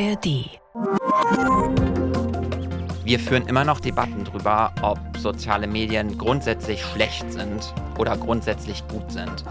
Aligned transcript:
ARD. 0.00 0.58
Wir 3.08 3.18
führen 3.18 3.46
immer 3.46 3.64
noch 3.64 3.80
Debatten 3.80 4.24
darüber, 4.24 4.70
ob 4.82 4.98
soziale 5.16 5.66
Medien 5.66 6.18
grundsätzlich 6.18 6.82
schlecht 6.84 7.32
sind 7.32 7.72
oder 7.98 8.18
grundsätzlich 8.18 8.86
gut 8.88 9.10
sind. 9.10 9.44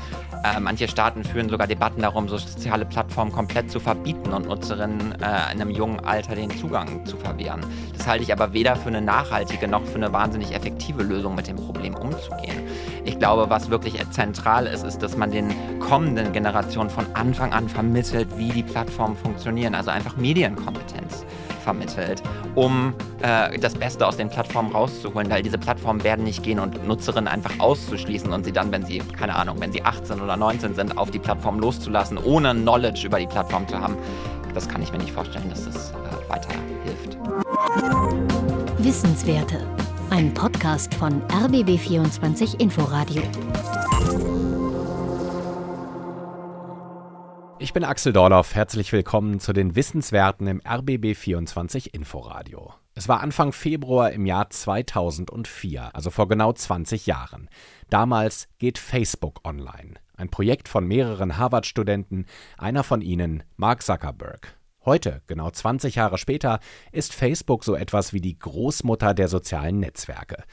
Äh, 0.44 0.60
manche 0.60 0.88
Staaten 0.88 1.24
führen 1.24 1.50
sogar 1.50 1.66
Debatten 1.66 2.04
darum, 2.04 2.30
soziale 2.30 2.86
Plattformen 2.86 3.32
komplett 3.32 3.72
zu 3.72 3.80
verbieten 3.80 4.32
und 4.32 4.46
Nutzerinnen 4.46 5.14
äh, 5.14 5.52
in 5.52 5.60
einem 5.60 5.72
jungen 5.72 6.00
Alter 6.02 6.36
den 6.36 6.52
Zugang 6.52 7.04
zu 7.08 7.18
verwehren. 7.18 7.62
Das 7.98 8.06
halte 8.06 8.24
ich 8.24 8.32
aber 8.32 8.54
weder 8.54 8.76
für 8.76 8.90
eine 8.90 9.02
nachhaltige 9.02 9.68
noch 9.68 9.84
für 9.86 9.96
eine 9.96 10.14
wahnsinnig 10.14 10.54
effektive 10.54 11.02
Lösung, 11.02 11.34
mit 11.34 11.48
dem 11.48 11.56
Problem 11.56 11.96
umzugehen. 11.96 12.62
Ich 13.06 13.18
glaube, 13.18 13.50
was 13.50 13.72
wirklich 13.72 14.00
zentral 14.12 14.68
ist, 14.68 14.84
ist, 14.84 15.00
dass 15.00 15.18
man 15.18 15.32
den 15.32 15.52
kommenden 15.80 16.32
Generationen 16.32 16.92
von 16.92 17.08
Anfang 17.16 17.54
an 17.54 17.68
vermittelt, 17.68 18.28
wie 18.38 18.50
die 18.50 18.62
Plattformen 18.62 19.18
funktionieren, 19.18 19.74
also 19.74 19.90
einfach 19.90 20.16
Medienkompetenz 20.16 21.26
vermittelt, 21.68 22.24
um 22.56 22.94
äh, 23.22 23.60
das 23.60 23.76
Beste 23.76 24.08
aus 24.08 24.16
den 24.16 24.30
Plattformen 24.30 24.72
rauszuholen, 24.72 25.30
weil 25.30 25.44
diese 25.44 25.58
Plattformen 25.58 26.02
werden 26.02 26.24
nicht 26.24 26.42
gehen 26.42 26.60
und 26.60 26.88
Nutzerinnen 26.88 27.28
einfach 27.28 27.60
auszuschließen 27.60 28.32
und 28.32 28.46
sie 28.46 28.54
dann, 28.54 28.72
wenn 28.72 28.86
sie, 28.86 29.00
keine 29.00 29.36
Ahnung, 29.36 29.58
wenn 29.60 29.74
sie 29.74 29.84
18 29.84 30.22
oder 30.22 30.38
19 30.38 30.76
sind, 30.76 30.98
auf 30.98 31.12
die 31.12 31.20
Plattform 31.20 31.60
loszulassen, 31.60 32.18
ohne 32.18 32.54
Knowledge 32.54 33.06
über 33.06 33.20
die 33.20 33.28
Plattform 33.28 33.68
zu 33.68 33.78
haben. 33.78 33.98
Das 34.54 34.70
kann 34.70 34.82
ich 34.82 34.94
mir 34.94 35.00
nicht 35.00 35.12
vorstellen, 35.12 35.50
dass 35.50 35.66
das 35.66 35.92
äh, 35.92 36.30
weiterhilft. 36.30 37.18
Wissenswerte. 38.78 39.58
Ein 40.10 40.34
Podcast 40.34 40.94
von 40.94 41.22
RBB24 41.24 42.62
Inforadio. 42.62 43.24
Ich 47.68 47.74
bin 47.74 47.84
Axel 47.84 48.14
Dorloff. 48.14 48.56
Herzlich 48.56 48.94
willkommen 48.94 49.42
zu 49.42 49.52
den 49.52 49.76
Wissenswerten 49.76 50.48
im 50.48 50.62
RBB24 50.62 51.94
Inforadio. 51.94 52.74
Es 52.96 53.10
war 53.10 53.20
Anfang 53.20 53.52
Februar 53.52 54.14
im 54.14 54.26
Jahr 54.26 54.50
2004, 54.50 55.94
also 55.94 56.10
vor 56.10 56.30
genau 56.30 56.54
20 56.54 57.08
Jahren. 57.08 57.50
Damals 57.90 58.48
geht 58.58 58.78
Facebook 58.78 59.42
online. 59.44 59.96
Ein 60.16 60.30
Projekt 60.30 60.70
von 60.70 60.88
mehreren 60.88 61.38
Harvard-Studenten, 61.38 62.26
einer 62.58 62.86
von 62.86 63.02
ihnen 63.02 63.44
Mark 63.58 63.84
Zuckerberg. 63.84 64.58
Heute, 64.86 65.22
genau 65.28 65.50
20 65.50 65.96
Jahre 65.96 66.18
später, 66.18 66.62
ist 66.94 67.14
Facebook 67.14 67.66
so 67.66 67.76
etwas 67.76 68.14
wie 68.14 68.22
die 68.22 68.40
Großmutter 68.40 69.14
der 69.14 69.28
sozialen 69.28 69.82
Netzwerke. 69.82 70.46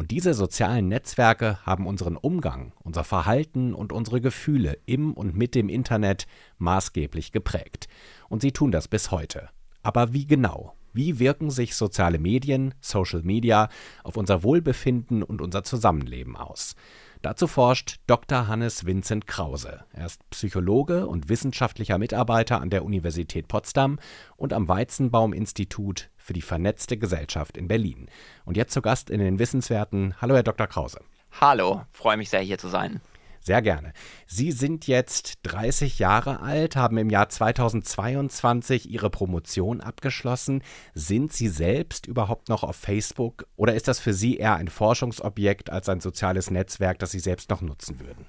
Und 0.00 0.12
diese 0.12 0.32
sozialen 0.32 0.88
Netzwerke 0.88 1.58
haben 1.66 1.86
unseren 1.86 2.16
Umgang, 2.16 2.72
unser 2.82 3.04
Verhalten 3.04 3.74
und 3.74 3.92
unsere 3.92 4.22
Gefühle 4.22 4.78
im 4.86 5.12
und 5.12 5.36
mit 5.36 5.54
dem 5.54 5.68
Internet 5.68 6.26
maßgeblich 6.56 7.32
geprägt. 7.32 7.86
Und 8.30 8.40
sie 8.40 8.50
tun 8.50 8.72
das 8.72 8.88
bis 8.88 9.10
heute. 9.10 9.50
Aber 9.82 10.14
wie 10.14 10.26
genau? 10.26 10.74
Wie 10.94 11.18
wirken 11.18 11.50
sich 11.50 11.76
soziale 11.76 12.18
Medien, 12.18 12.72
Social 12.80 13.20
Media 13.20 13.68
auf 14.02 14.16
unser 14.16 14.42
Wohlbefinden 14.42 15.22
und 15.22 15.42
unser 15.42 15.64
Zusammenleben 15.64 16.34
aus? 16.34 16.76
Dazu 17.22 17.46
forscht 17.46 18.00
Dr. 18.06 18.48
Hannes 18.48 18.86
Vincent 18.86 19.26
Krause. 19.26 19.84
Er 19.92 20.06
ist 20.06 20.28
Psychologe 20.30 21.06
und 21.06 21.28
wissenschaftlicher 21.28 21.98
Mitarbeiter 21.98 22.62
an 22.62 22.70
der 22.70 22.82
Universität 22.82 23.46
Potsdam 23.46 23.98
und 24.38 24.54
am 24.54 24.68
Weizenbaum-Institut 24.68 26.08
für 26.16 26.32
die 26.32 26.40
vernetzte 26.40 26.96
Gesellschaft 26.96 27.58
in 27.58 27.68
Berlin. 27.68 28.06
Und 28.46 28.56
jetzt 28.56 28.72
zu 28.72 28.80
Gast 28.80 29.10
in 29.10 29.20
den 29.20 29.38
Wissenswerten. 29.38 30.14
Hallo, 30.22 30.34
Herr 30.34 30.42
Dr. 30.42 30.66
Krause. 30.66 31.02
Hallo, 31.38 31.82
freue 31.90 32.16
mich 32.16 32.30
sehr, 32.30 32.40
hier 32.40 32.56
zu 32.56 32.68
sein. 32.68 33.02
Sehr 33.42 33.62
gerne. 33.62 33.92
Sie 34.26 34.52
sind 34.52 34.86
jetzt 34.86 35.38
30 35.44 35.98
Jahre 35.98 36.40
alt, 36.40 36.76
haben 36.76 36.98
im 36.98 37.08
Jahr 37.08 37.28
2022 37.28 38.90
Ihre 38.90 39.08
Promotion 39.08 39.80
abgeschlossen. 39.80 40.62
Sind 40.94 41.32
Sie 41.32 41.48
selbst 41.48 42.06
überhaupt 42.06 42.50
noch 42.50 42.62
auf 42.62 42.76
Facebook 42.76 43.46
oder 43.56 43.74
ist 43.74 43.88
das 43.88 43.98
für 43.98 44.12
Sie 44.12 44.36
eher 44.36 44.56
ein 44.56 44.68
Forschungsobjekt 44.68 45.70
als 45.70 45.88
ein 45.88 46.00
soziales 46.00 46.50
Netzwerk, 46.50 46.98
das 46.98 47.12
Sie 47.12 47.20
selbst 47.20 47.48
noch 47.48 47.62
nutzen 47.62 47.98
würden? 47.98 48.26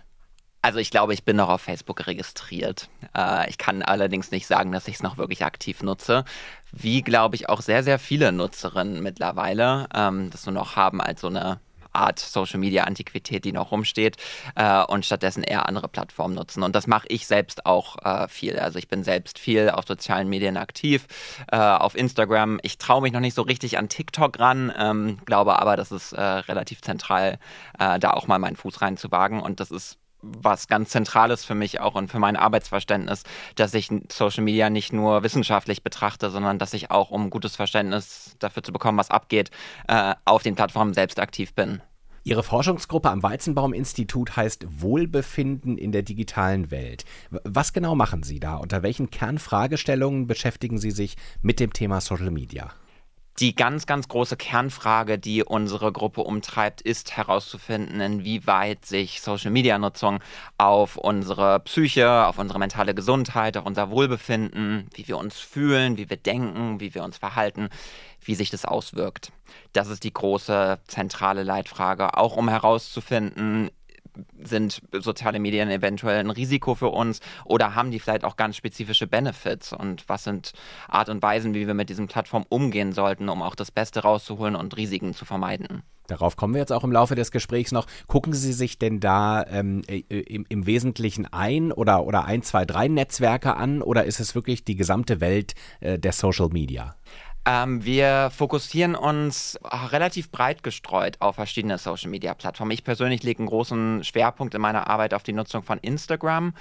Also 0.64 0.78
ich 0.78 0.92
glaube, 0.92 1.14
ich 1.14 1.26
bin 1.26 1.38
noch 1.38 1.50
auf 1.50 1.62
Facebook 1.62 2.06
registriert. 2.06 2.88
Äh, 3.18 3.50
ich 3.50 3.58
kann 3.58 3.82
allerdings 3.82 4.30
nicht 4.30 4.46
sagen, 4.46 4.72
dass 4.72 4.88
ich 4.88 4.96
es 4.96 5.04
noch 5.04 5.18
wirklich 5.18 5.44
aktiv 5.44 5.82
nutze. 5.82 6.24
Wie, 6.72 7.02
glaube 7.02 7.36
ich, 7.36 7.50
auch 7.50 7.62
sehr, 7.62 7.84
sehr 7.84 7.98
viele 7.98 8.32
Nutzerinnen 8.32 9.02
mittlerweile 9.02 9.88
ähm, 9.94 10.30
das 10.30 10.46
nur 10.46 10.54
noch 10.54 10.76
haben 10.76 11.02
als 11.02 11.22
so 11.22 11.28
eine 11.28 11.60
Art 11.94 12.20
Social 12.20 12.60
Media 12.60 12.84
Antiquität, 12.84 13.46
die 13.46 13.52
noch 13.52 13.72
rumsteht 13.72 14.18
äh, 14.56 14.84
und 14.84 15.06
stattdessen 15.06 15.44
eher 15.44 15.68
andere 15.68 15.88
Plattformen 15.88 16.36
nutzen. 16.36 16.64
Und 16.64 16.76
das 16.76 16.88
mache 16.88 17.08
ich 17.10 17.28
selbst 17.28 17.66
auch 17.66 17.98
äh, 18.04 18.28
viel. 18.28 18.60
Also 18.60 18.80
ich 18.80 18.88
bin 18.88 19.04
selbst 19.04 19.40
viel 19.40 19.70
auf 19.70 19.86
sozialen 19.88 20.30
Medien 20.30 20.58
aktiv, 20.58 21.08
äh, 21.52 21.58
auf 21.58 21.96
Instagram. 21.96 22.60
Ich 22.64 22.78
traue 22.78 23.02
mich 23.02 23.14
noch 23.14 23.20
nicht 23.20 23.36
so 23.36 23.42
richtig 23.42 23.78
an 23.78 23.90
TikTok 23.90 24.40
ran, 24.40 24.72
ähm, 24.78 25.20
glaube 25.26 25.60
aber, 25.60 25.76
das 25.76 25.92
ist 25.92 26.14
äh, 26.14 26.22
relativ 26.22 26.82
zentral, 26.82 27.40
äh, 27.80 28.00
da 28.00 28.12
auch 28.12 28.28
mal 28.28 28.40
meinen 28.40 28.56
Fuß 28.56 28.82
reinzuwagen. 28.82 29.42
Und 29.42 29.60
das 29.60 29.72
ist 29.72 30.01
was 30.22 30.68
ganz 30.68 30.90
Zentrales 30.90 31.46
für 31.46 31.56
mich 31.56 31.80
auch 31.80 31.96
und 31.96 32.10
für 32.10 32.20
mein 32.20 32.36
Arbeitsverständnis, 32.36 33.24
dass 33.56 33.74
ich 33.74 33.90
Social 34.12 34.44
Media 34.44 34.70
nicht 34.70 34.94
nur 34.94 35.24
wissenschaftlich 35.24 35.84
betrachte, 35.84 36.30
sondern 36.30 36.60
dass 36.60 36.74
ich 36.74 36.92
auch, 36.92 37.12
um 37.12 37.30
gutes 37.30 37.56
Verständnis 37.56 38.36
dafür 38.40 38.64
zu 38.64 38.72
bekommen, 38.72 38.98
was 38.98 39.12
abgeht, 39.12 39.52
äh, 39.88 40.16
auf 40.26 40.44
den 40.44 40.56
Plattformen 40.56 40.94
selbst 40.94 41.20
aktiv 41.20 41.54
bin. 41.54 41.82
Ihre 42.24 42.44
Forschungsgruppe 42.44 43.10
am 43.10 43.24
Weizenbaum-Institut 43.24 44.36
heißt 44.36 44.66
Wohlbefinden 44.82 45.80
in 45.80 45.92
der 45.92 46.04
digitalen 46.04 46.70
Welt. 46.70 47.04
Was 47.32 47.74
genau 47.74 47.96
machen 47.96 48.22
Sie 48.22 48.40
da? 48.40 48.58
Unter 48.58 48.84
welchen 48.84 49.10
Kernfragestellungen 49.10 50.28
beschäftigen 50.28 50.78
Sie 50.78 50.92
sich 50.92 51.16
mit 51.42 51.60
dem 51.60 51.74
Thema 51.74 52.00
Social 52.00 52.30
Media? 52.30 52.72
Die 53.42 53.56
ganz, 53.56 53.88
ganz 53.88 54.08
große 54.08 54.38
Kernfrage, 54.38 55.18
die 55.18 55.44
unsere 55.44 55.92
Gruppe 55.92 56.22
umtreibt, 56.22 56.80
ist 56.80 57.18
herauszufinden, 57.18 58.00
inwieweit 58.00 58.86
sich 58.86 59.20
Social-Media-Nutzung 59.22 60.20
auf 60.60 60.96
unsere 60.96 61.60
Psyche, 61.62 62.28
auf 62.28 62.38
unsere 62.38 62.60
mentale 62.60 62.94
Gesundheit, 62.94 63.58
auf 63.58 63.66
unser 63.66 63.90
Wohlbefinden, 63.90 64.88
wie 64.94 65.08
wir 65.08 65.18
uns 65.18 65.40
fühlen, 65.40 65.98
wie 65.98 66.08
wir 66.08 66.18
denken, 66.18 66.80
wie 66.80 66.94
wir 66.94 67.04
uns 67.04 67.18
verhalten, 67.18 67.70
wie 68.24 68.36
sich 68.36 68.52
das 68.52 68.64
auswirkt. 68.64 69.32
Das 69.74 69.88
ist 69.88 70.04
die 70.04 70.14
große 70.14 70.78
zentrale 70.86 71.42
Leitfrage, 71.42 72.16
auch 72.18 72.38
um 72.38 72.48
herauszufinden, 72.48 73.72
sind 74.44 74.82
soziale 74.92 75.40
Medien 75.40 75.70
eventuell 75.70 76.20
ein 76.20 76.30
Risiko 76.30 76.76
für 76.76 76.90
uns 76.90 77.20
oder 77.46 77.76
haben 77.76 77.92
die 77.92 78.00
vielleicht 78.00 78.24
auch 78.24 78.36
ganz 78.36 78.56
spezifische 78.56 79.08
Benefits 79.08 79.74
und 79.74 80.08
was 80.08 80.24
sind 80.24 80.54
Art 80.88 81.10
und 81.10 81.22
Weisen, 81.22 81.54
wie 81.54 81.68
wir 81.68 81.74
mit 81.74 81.90
diesen 81.90 82.08
Plattformen 82.08 82.46
umgehen 82.50 82.94
sollten, 82.94 83.30
um 83.30 83.42
auch 83.42 83.56
das 83.56 83.72
Beste 83.72 84.02
rauszuholen 84.02 84.56
und 84.56 84.76
Risiken 84.78 85.14
zu 85.14 85.26
vermeiden? 85.26 85.84
Darauf 86.08 86.36
kommen 86.36 86.54
wir 86.54 86.60
jetzt 86.60 86.74
auch 86.74 86.84
im 86.84 86.92
Laufe 86.92 87.16
des 87.16 87.32
Gesprächs 87.32 87.72
noch. 87.72 87.88
Gucken 88.08 88.34
Sie 88.34 88.52
sich 88.52 88.78
denn 88.78 89.00
da 89.00 89.46
ähm, 89.48 89.82
äh, 89.88 90.00
im, 90.10 90.46
im, 90.50 90.66
Wesentlichen 90.66 91.26
ein 91.32 91.72
oder, 91.72 92.06
oder 92.06 92.26
ein, 92.26 92.44
zwei, 92.44 92.66
drei 92.66 92.90
Netzwerke 92.90 93.56
an 93.56 93.82
oder 93.82 94.04
ist 94.04 94.20
es 94.20 94.36
wirklich 94.36 94.66
die 94.66 94.76
gesamte 94.76 95.22
Welt 95.22 95.54
äh, 95.80 95.98
der 95.98 96.12
Social 96.12 96.50
Media? 96.50 96.96
Ähm, 97.46 97.84
wir 97.84 98.30
fokussieren 98.36 98.96
uns 98.96 99.60
relativ 99.64 100.30
breit 100.32 100.62
gestreut 100.62 101.18
auf 101.20 101.36
verschiedene 101.36 101.78
Social-Media-Plattformen. 101.78 102.72
Ich 102.72 102.84
persönlich 102.84 103.24
lege 103.24 103.40
einen 103.40 103.48
großen 103.48 104.04
Schwerpunkt 104.04 104.54
in 104.54 104.62
meiner 104.62 104.88
Arbeit 104.88 105.14
auf 105.14 105.24
die 105.24 105.34
Nutzung 105.34 105.64
von 105.64 105.80
Instagram. 105.80 106.54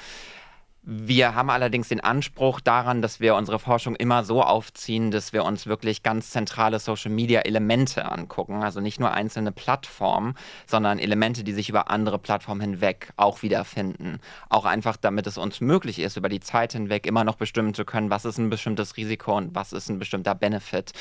Wir 0.82 1.34
haben 1.34 1.50
allerdings 1.50 1.88
den 1.88 2.00
Anspruch 2.00 2.58
daran, 2.58 3.02
dass 3.02 3.20
wir 3.20 3.34
unsere 3.34 3.58
Forschung 3.58 3.96
immer 3.96 4.24
so 4.24 4.42
aufziehen, 4.42 5.10
dass 5.10 5.34
wir 5.34 5.44
uns 5.44 5.66
wirklich 5.66 6.02
ganz 6.02 6.30
zentrale 6.30 6.78
Social-Media-Elemente 6.78 8.10
angucken. 8.10 8.62
Also 8.62 8.80
nicht 8.80 8.98
nur 8.98 9.12
einzelne 9.12 9.52
Plattformen, 9.52 10.34
sondern 10.66 10.98
Elemente, 10.98 11.44
die 11.44 11.52
sich 11.52 11.68
über 11.68 11.90
andere 11.90 12.18
Plattformen 12.18 12.62
hinweg 12.62 13.12
auch 13.18 13.42
wiederfinden. 13.42 14.20
Auch 14.48 14.64
einfach, 14.64 14.96
damit 14.96 15.26
es 15.26 15.36
uns 15.36 15.60
möglich 15.60 15.98
ist, 15.98 16.16
über 16.16 16.30
die 16.30 16.40
Zeit 16.40 16.72
hinweg 16.72 17.06
immer 17.06 17.24
noch 17.24 17.36
bestimmen 17.36 17.74
zu 17.74 17.84
können, 17.84 18.08
was 18.08 18.24
ist 18.24 18.38
ein 18.38 18.48
bestimmtes 18.48 18.96
Risiko 18.96 19.36
und 19.36 19.54
was 19.54 19.74
ist 19.74 19.90
ein 19.90 19.98
bestimmter 19.98 20.34
Benefit. 20.34 20.92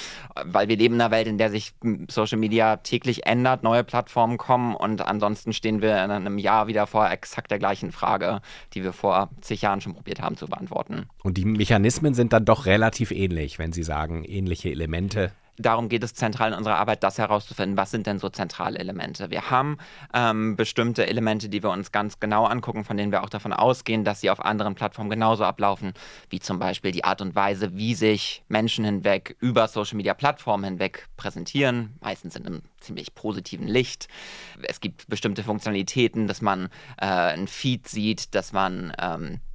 Weil 0.44 0.68
wir 0.68 0.76
leben 0.76 0.96
in 0.96 1.02
einer 1.02 1.12
Welt, 1.12 1.28
in 1.28 1.38
der 1.38 1.52
sich 1.52 1.74
Social-Media 2.10 2.78
täglich 2.78 3.26
ändert, 3.26 3.64
neue 3.64 3.86
Plattformen 3.86 4.38
kommen 4.38 4.76
und 4.76 5.00
ansonsten 5.00 5.54
stehen 5.54 5.81
wir 5.81 6.04
in 6.04 6.12
einem 6.12 6.38
Jahr 6.38 6.68
wieder 6.68 6.86
vor 6.86 7.10
exakt 7.10 7.50
der 7.50 7.60
gleichen 7.60 7.94
Frage, 7.94 8.42
die 8.74 8.84
wir 8.84 8.92
vor 8.92 9.30
zig 9.40 9.62
Jahren 9.62 9.69
Jahren 9.69 9.81
schon 9.81 9.94
probiert 9.94 10.21
haben 10.21 10.36
zu 10.36 10.48
beantworten. 10.48 11.06
Und 11.24 11.38
die 11.38 11.45
Mechanismen 11.45 12.13
sind 12.13 12.33
dann 12.33 12.45
doch 12.45 12.66
relativ 12.66 13.12
ähnlich, 13.12 13.60
wenn 13.60 13.71
Sie 13.71 13.83
sagen, 13.83 14.24
ähnliche 14.24 14.69
Elemente 14.69 15.31
darum 15.60 15.89
geht 15.89 16.04
es 16.04 16.13
zentral 16.13 16.51
in 16.51 16.57
unserer 16.57 16.77
Arbeit, 16.77 17.04
das 17.04 17.18
herauszufinden, 17.18 17.77
was 17.77 17.92
sind 17.92 18.07
denn 18.07 18.18
so 18.18 18.30
zentrale 18.30 18.80
Elemente. 18.80 19.30
Wir 19.30 19.50
haben 19.51 19.77
ähm, 20.13 20.56
bestimmte 20.56 21.06
Elemente, 21.06 21.50
die 21.50 21.62
wir 21.62 21.69
uns 21.69 21.92
ganz 21.92 22.19
genau 22.19 22.45
angucken, 22.45 22.86
von 22.86 22.98
denen 22.98 23.12
wir 23.12 23.24
auch 23.24 23.30
davon 23.30 23.54
ausgehen, 23.54 24.04
dass 24.04 24.21
sie 24.21 24.30
auf 24.30 24.44
anderen 24.44 24.75
Plattformen 24.75 25.10
genauso 25.10 25.44
ablaufen, 25.44 25.94
wie 26.30 26.39
zum 26.39 26.60
Beispiel 26.60 26.92
die 26.92 27.04
Art 27.04 27.21
und 27.21 27.36
Weise, 27.36 27.75
wie 27.75 27.94
sich 27.94 28.44
Menschen 28.48 28.86
hinweg 28.86 29.36
über 29.39 29.68
Social-Media-Plattformen 29.68 30.63
hinweg 30.63 31.07
präsentieren, 31.18 31.95
meistens 32.01 32.36
in 32.36 32.45
einem 32.45 32.62
ziemlich 32.80 33.13
positiven 33.13 33.68
Licht. 33.68 34.07
Es 34.63 34.80
gibt 34.80 35.07
bestimmte 35.10 35.44
Funktionalitäten, 35.44 36.27
dass 36.27 36.42
man 36.42 36.69
äh, 36.98 37.06
ein 37.06 37.48
Feed 37.48 37.88
sieht, 37.88 38.33
dass 38.33 38.54
man 38.54 38.94
ähm, 39.00 39.33
äh, 39.33 39.49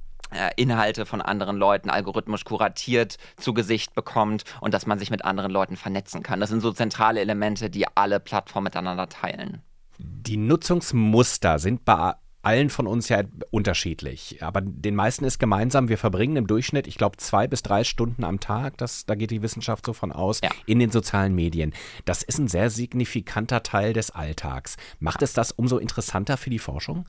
Inhalte 0.55 1.05
von 1.05 1.21
anderen 1.21 1.57
Leuten 1.57 1.89
algorithmisch 1.89 2.43
kuratiert 2.43 3.17
zu 3.37 3.53
Gesicht 3.53 3.93
bekommt 3.95 4.43
und 4.61 4.73
dass 4.73 4.85
man 4.85 4.99
sich 4.99 5.11
mit 5.11 5.23
anderen 5.23 5.51
Leuten 5.51 5.77
vernetzen 5.77 6.23
kann. 6.23 6.39
Das 6.39 6.49
sind 6.49 6.61
so 6.61 6.71
zentrale 6.71 7.19
Elemente, 7.21 7.69
die 7.69 7.85
alle 7.95 8.19
Plattformen 8.19 8.65
miteinander 8.65 9.07
teilen. 9.09 9.61
Die 9.97 10.37
Nutzungsmuster 10.37 11.59
sind 11.59 11.85
bei 11.85 12.15
allen 12.45 12.69
von 12.69 12.85
uns 12.85 13.09
ja 13.09 13.23
unterschiedlich. 13.49 14.37
Aber 14.41 14.61
den 14.61 14.93
meisten 14.93 15.25
ist 15.25 15.39
gemeinsam, 15.39 15.89
wir 15.89 15.97
verbringen 15.97 16.35
im 16.35 16.47
Durchschnitt, 16.47 16.85
ich 16.85 16.95
glaube, 16.95 17.17
zwei 17.17 17.47
bis 17.47 17.63
drei 17.63 17.83
Stunden 17.83 18.23
am 18.23 18.39
Tag, 18.39 18.77
das, 18.77 19.05
da 19.05 19.15
geht 19.15 19.31
die 19.31 19.41
Wissenschaft 19.41 19.85
so 19.85 19.93
von 19.93 20.11
aus, 20.11 20.41
ja. 20.43 20.51
in 20.67 20.77
den 20.77 20.91
sozialen 20.91 21.33
Medien. 21.33 21.73
Das 22.05 22.21
ist 22.21 22.37
ein 22.37 22.47
sehr 22.47 22.69
signifikanter 22.69 23.63
Teil 23.63 23.93
des 23.93 24.11
Alltags. 24.11 24.77
Macht 24.99 25.23
es 25.23 25.33
das 25.33 25.51
umso 25.51 25.79
interessanter 25.79 26.37
für 26.37 26.51
die 26.51 26.59
Forschung? 26.59 27.05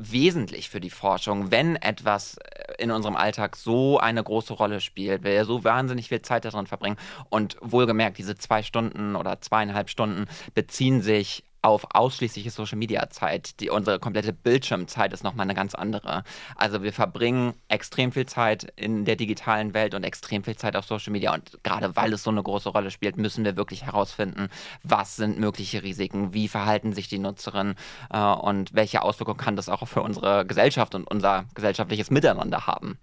Wesentlich 0.00 0.70
für 0.70 0.80
die 0.80 0.90
Forschung, 0.90 1.50
wenn 1.50 1.76
etwas 1.76 2.36
äh, 2.38 2.74
in 2.78 2.90
unserem 2.90 3.16
Alltag 3.16 3.56
so 3.56 3.98
eine 3.98 4.22
große 4.22 4.54
Rolle 4.54 4.80
spielt, 4.80 5.22
wir 5.22 5.44
so 5.44 5.64
wahnsinnig 5.64 6.08
viel 6.08 6.22
Zeit 6.22 6.44
darin 6.44 6.66
verbringen. 6.66 6.96
Und 7.28 7.56
wohlgemerkt, 7.60 8.18
diese 8.18 8.36
zwei 8.36 8.62
Stunden 8.62 9.16
oder 9.16 9.40
zweieinhalb 9.40 9.90
Stunden 9.90 10.26
beziehen 10.54 11.02
sich 11.02 11.44
auf 11.62 11.86
ausschließliche 11.94 12.50
Social 12.50 12.78
Media 12.78 13.10
Zeit. 13.10 13.60
Die, 13.60 13.70
unsere 13.70 13.98
komplette 13.98 14.32
Bildschirmzeit 14.32 15.12
ist 15.12 15.24
nochmal 15.24 15.44
eine 15.44 15.54
ganz 15.54 15.74
andere. 15.74 16.24
Also 16.56 16.82
wir 16.82 16.92
verbringen 16.92 17.54
extrem 17.68 18.12
viel 18.12 18.26
Zeit 18.26 18.72
in 18.76 19.04
der 19.04 19.16
digitalen 19.16 19.74
Welt 19.74 19.94
und 19.94 20.04
extrem 20.04 20.44
viel 20.44 20.56
Zeit 20.56 20.76
auf 20.76 20.86
Social 20.86 21.12
Media. 21.12 21.34
Und 21.34 21.62
gerade 21.62 21.96
weil 21.96 22.12
es 22.12 22.22
so 22.22 22.30
eine 22.30 22.42
große 22.42 22.70
Rolle 22.70 22.90
spielt, 22.90 23.16
müssen 23.16 23.44
wir 23.44 23.56
wirklich 23.56 23.84
herausfinden, 23.84 24.48
was 24.82 25.16
sind 25.16 25.38
mögliche 25.38 25.82
Risiken, 25.82 26.32
wie 26.32 26.48
verhalten 26.48 26.92
sich 26.92 27.08
die 27.08 27.18
Nutzerinnen 27.18 27.74
äh, 28.10 28.18
und 28.18 28.74
welche 28.74 29.02
Auswirkungen 29.02 29.38
kann 29.38 29.56
das 29.56 29.68
auch 29.68 29.86
für 29.86 30.02
unsere 30.02 30.46
Gesellschaft 30.46 30.94
und 30.94 31.04
unser 31.04 31.44
gesellschaftliches 31.54 32.10
Miteinander 32.10 32.66
haben. 32.66 32.98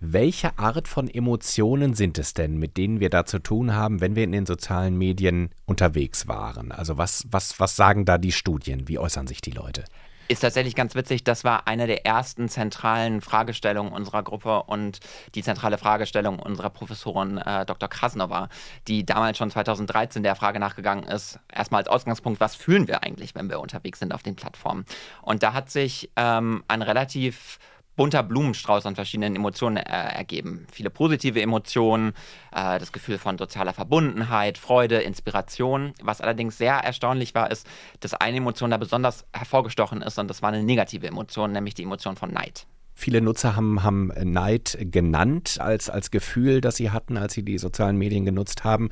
Welche 0.00 0.58
Art 0.58 0.88
von 0.88 1.08
Emotionen 1.08 1.94
sind 1.94 2.18
es 2.18 2.34
denn, 2.34 2.58
mit 2.58 2.76
denen 2.76 3.00
wir 3.00 3.08
da 3.08 3.24
zu 3.24 3.38
tun 3.38 3.74
haben, 3.74 4.00
wenn 4.00 4.14
wir 4.14 4.24
in 4.24 4.32
den 4.32 4.44
sozialen 4.44 4.96
Medien 4.98 5.50
unterwegs 5.64 6.28
waren? 6.28 6.70
Also 6.70 6.98
was, 6.98 7.26
was, 7.30 7.58
was 7.60 7.76
sagen 7.76 8.04
da 8.04 8.18
die 8.18 8.32
Studien? 8.32 8.88
Wie 8.88 8.98
äußern 8.98 9.26
sich 9.26 9.40
die 9.40 9.52
Leute? 9.52 9.84
Ist 10.28 10.40
tatsächlich 10.40 10.74
ganz 10.74 10.96
witzig. 10.96 11.22
Das 11.22 11.44
war 11.44 11.68
eine 11.68 11.86
der 11.86 12.04
ersten 12.04 12.48
zentralen 12.48 13.20
Fragestellungen 13.20 13.92
unserer 13.92 14.24
Gruppe 14.24 14.64
und 14.64 14.98
die 15.36 15.42
zentrale 15.42 15.78
Fragestellung 15.78 16.40
unserer 16.40 16.70
Professorin 16.70 17.38
äh, 17.38 17.64
Dr. 17.64 17.88
Krasnova, 17.88 18.48
die 18.88 19.06
damals 19.06 19.38
schon 19.38 19.50
2013 19.50 20.24
der 20.24 20.34
Frage 20.34 20.58
nachgegangen 20.58 21.04
ist, 21.04 21.38
erstmal 21.52 21.82
als 21.82 21.88
Ausgangspunkt, 21.88 22.40
was 22.40 22.56
fühlen 22.56 22.88
wir 22.88 23.04
eigentlich, 23.04 23.36
wenn 23.36 23.48
wir 23.48 23.60
unterwegs 23.60 24.00
sind 24.00 24.12
auf 24.12 24.24
den 24.24 24.34
Plattformen? 24.34 24.84
Und 25.22 25.44
da 25.44 25.52
hat 25.52 25.70
sich 25.70 26.10
ähm, 26.16 26.64
ein 26.66 26.82
relativ 26.82 27.60
bunter 27.96 28.22
Blumenstrauß 28.22 28.86
an 28.86 28.94
verschiedenen 28.94 29.34
Emotionen 29.34 29.78
äh, 29.78 29.82
ergeben. 29.82 30.66
Viele 30.70 30.90
positive 30.90 31.40
Emotionen, 31.40 32.12
äh, 32.52 32.78
das 32.78 32.92
Gefühl 32.92 33.18
von 33.18 33.38
sozialer 33.38 33.72
Verbundenheit, 33.72 34.58
Freude, 34.58 34.98
Inspiration. 34.98 35.94
Was 36.02 36.20
allerdings 36.20 36.58
sehr 36.58 36.74
erstaunlich 36.74 37.34
war, 37.34 37.50
ist, 37.50 37.66
dass 38.00 38.14
eine 38.14 38.36
Emotion 38.36 38.70
da 38.70 38.76
besonders 38.76 39.26
hervorgestochen 39.32 40.02
ist 40.02 40.18
und 40.18 40.28
das 40.28 40.42
war 40.42 40.50
eine 40.50 40.62
negative 40.62 41.06
Emotion, 41.06 41.52
nämlich 41.52 41.74
die 41.74 41.82
Emotion 41.82 42.16
von 42.16 42.32
Neid. 42.32 42.66
Viele 42.98 43.20
Nutzer 43.20 43.56
haben, 43.56 43.82
haben 43.82 44.10
Neid 44.24 44.78
genannt 44.80 45.58
als, 45.60 45.90
als 45.90 46.10
Gefühl, 46.10 46.62
das 46.62 46.76
sie 46.76 46.90
hatten, 46.90 47.18
als 47.18 47.34
sie 47.34 47.42
die 47.42 47.58
sozialen 47.58 47.98
Medien 47.98 48.24
genutzt 48.24 48.64
haben. 48.64 48.88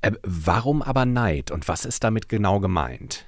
Äh, 0.00 0.12
warum 0.22 0.80
aber 0.80 1.06
Neid 1.06 1.50
und 1.50 1.66
was 1.66 1.84
ist 1.84 2.04
damit 2.04 2.28
genau 2.28 2.60
gemeint? 2.60 3.26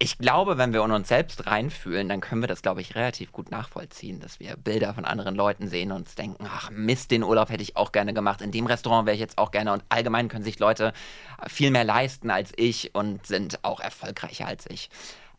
Ich 0.00 0.18
glaube, 0.18 0.58
wenn 0.58 0.72
wir 0.72 0.84
in 0.84 0.92
uns 0.92 1.08
selbst 1.08 1.48
reinfühlen, 1.48 2.08
dann 2.08 2.20
können 2.20 2.40
wir 2.40 2.46
das, 2.46 2.62
glaube 2.62 2.80
ich, 2.80 2.94
relativ 2.94 3.32
gut 3.32 3.50
nachvollziehen, 3.50 4.20
dass 4.20 4.38
wir 4.38 4.56
Bilder 4.56 4.94
von 4.94 5.04
anderen 5.04 5.34
Leuten 5.34 5.66
sehen 5.66 5.90
und 5.90 6.02
uns 6.02 6.14
denken, 6.14 6.46
ach 6.48 6.70
Mist, 6.70 7.10
den 7.10 7.24
Urlaub 7.24 7.50
hätte 7.50 7.64
ich 7.64 7.76
auch 7.76 7.90
gerne 7.90 8.14
gemacht, 8.14 8.40
in 8.40 8.52
dem 8.52 8.66
Restaurant 8.66 9.06
wäre 9.06 9.14
ich 9.14 9.20
jetzt 9.20 9.38
auch 9.38 9.50
gerne 9.50 9.72
und 9.72 9.82
allgemein 9.88 10.28
können 10.28 10.44
sich 10.44 10.60
Leute 10.60 10.92
viel 11.48 11.72
mehr 11.72 11.82
leisten 11.82 12.30
als 12.30 12.52
ich 12.56 12.94
und 12.94 13.26
sind 13.26 13.64
auch 13.64 13.80
erfolgreicher 13.80 14.46
als 14.46 14.66
ich. 14.70 14.88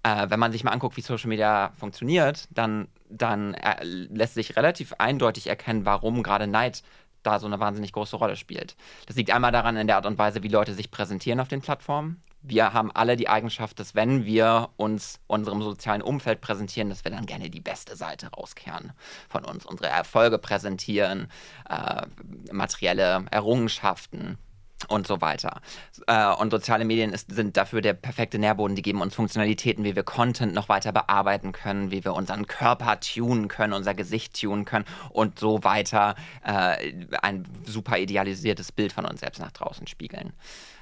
Äh, 0.04 0.30
wenn 0.30 0.42
man 0.42 0.52
sich 0.52 0.66
mal 0.66 0.72
anguckt, 0.72 0.98
wie 0.98 1.02
Social 1.02 1.30
Media 1.30 1.72
funktioniert, 1.80 2.50
dann, 2.52 2.90
dann 3.10 3.54
äh, 3.54 3.82
lässt 3.82 4.34
sich 4.34 4.58
relativ 4.58 4.94
eindeutig 4.98 5.48
erkennen, 5.48 5.86
warum 5.86 6.22
gerade 6.22 6.48
Neid 6.48 6.84
da 7.24 7.40
so 7.40 7.48
eine 7.48 7.62
wahnsinnig 7.62 7.94
große 7.94 8.18
Rolle 8.18 8.36
spielt. 8.36 8.76
Das 9.06 9.16
liegt 9.16 9.32
einmal 9.32 9.54
daran 9.54 9.78
in 9.78 9.88
der 9.88 9.96
Art 9.96 10.06
und 10.06 10.18
Weise, 10.18 10.44
wie 10.44 10.50
Leute 10.50 10.74
sich 10.74 10.92
präsentieren 10.92 11.40
auf 11.40 11.48
den 11.48 11.62
Plattformen 11.62 12.22
wir 12.42 12.74
haben 12.74 12.92
alle 12.94 13.18
die 13.18 13.30
Eigenschaft, 13.30 13.80
dass 13.80 13.96
wenn 13.96 14.26
wir 14.26 14.70
uns 14.78 15.20
unserem 15.28 15.62
sozialen 15.62 16.02
Umfeld 16.02 16.42
präsentieren, 16.42 16.90
dass 16.90 17.04
wir 17.04 17.12
dann 17.12 17.26
gerne 17.26 17.50
die 17.50 17.60
beste 17.60 17.96
Seite 17.96 18.28
rauskehren 18.28 18.94
von 19.28 19.44
uns, 19.46 19.66
unsere 19.66 19.90
Erfolge 19.90 20.38
präsentieren, 20.38 21.28
äh, 21.70 22.06
materielle 22.52 23.26
Errungenschaften 23.32 24.38
und 24.88 25.08
so 25.08 25.20
weiter. 25.20 25.62
Äh, 26.08 26.34
und 26.36 26.52
soziale 26.52 26.86
Medien 26.86 27.12
ist, 27.12 27.34
sind 27.34 27.58
dafür 27.58 27.82
der 27.82 27.94
perfekte 27.94 28.40
Nährboden. 28.40 28.76
Die 28.76 28.82
geben 28.82 29.02
uns 29.02 29.14
Funktionalitäten, 29.14 29.84
wie 29.84 29.96
wir 29.96 30.04
Content 30.04 30.54
noch 30.54 30.70
weiter 30.70 30.92
bearbeiten 30.92 31.52
können, 31.52 31.92
wie 31.92 32.06
wir 32.06 32.14
unseren 32.14 32.48
Körper 32.48 33.00
tunen 33.00 33.50
können, 33.50 33.74
unser 33.74 33.94
Gesicht 33.94 34.40
tunen 34.40 34.64
können 34.66 34.86
und 35.10 35.38
so 35.40 35.64
weiter 35.64 36.16
äh, 36.44 36.94
ein 37.22 37.46
super 37.66 37.98
idealisiertes 37.98 38.72
Bild 38.72 38.94
von 38.94 39.06
uns 39.06 39.20
selbst 39.20 39.40
nach 39.40 39.52
draußen 39.52 39.86
spiegeln. 39.88 40.34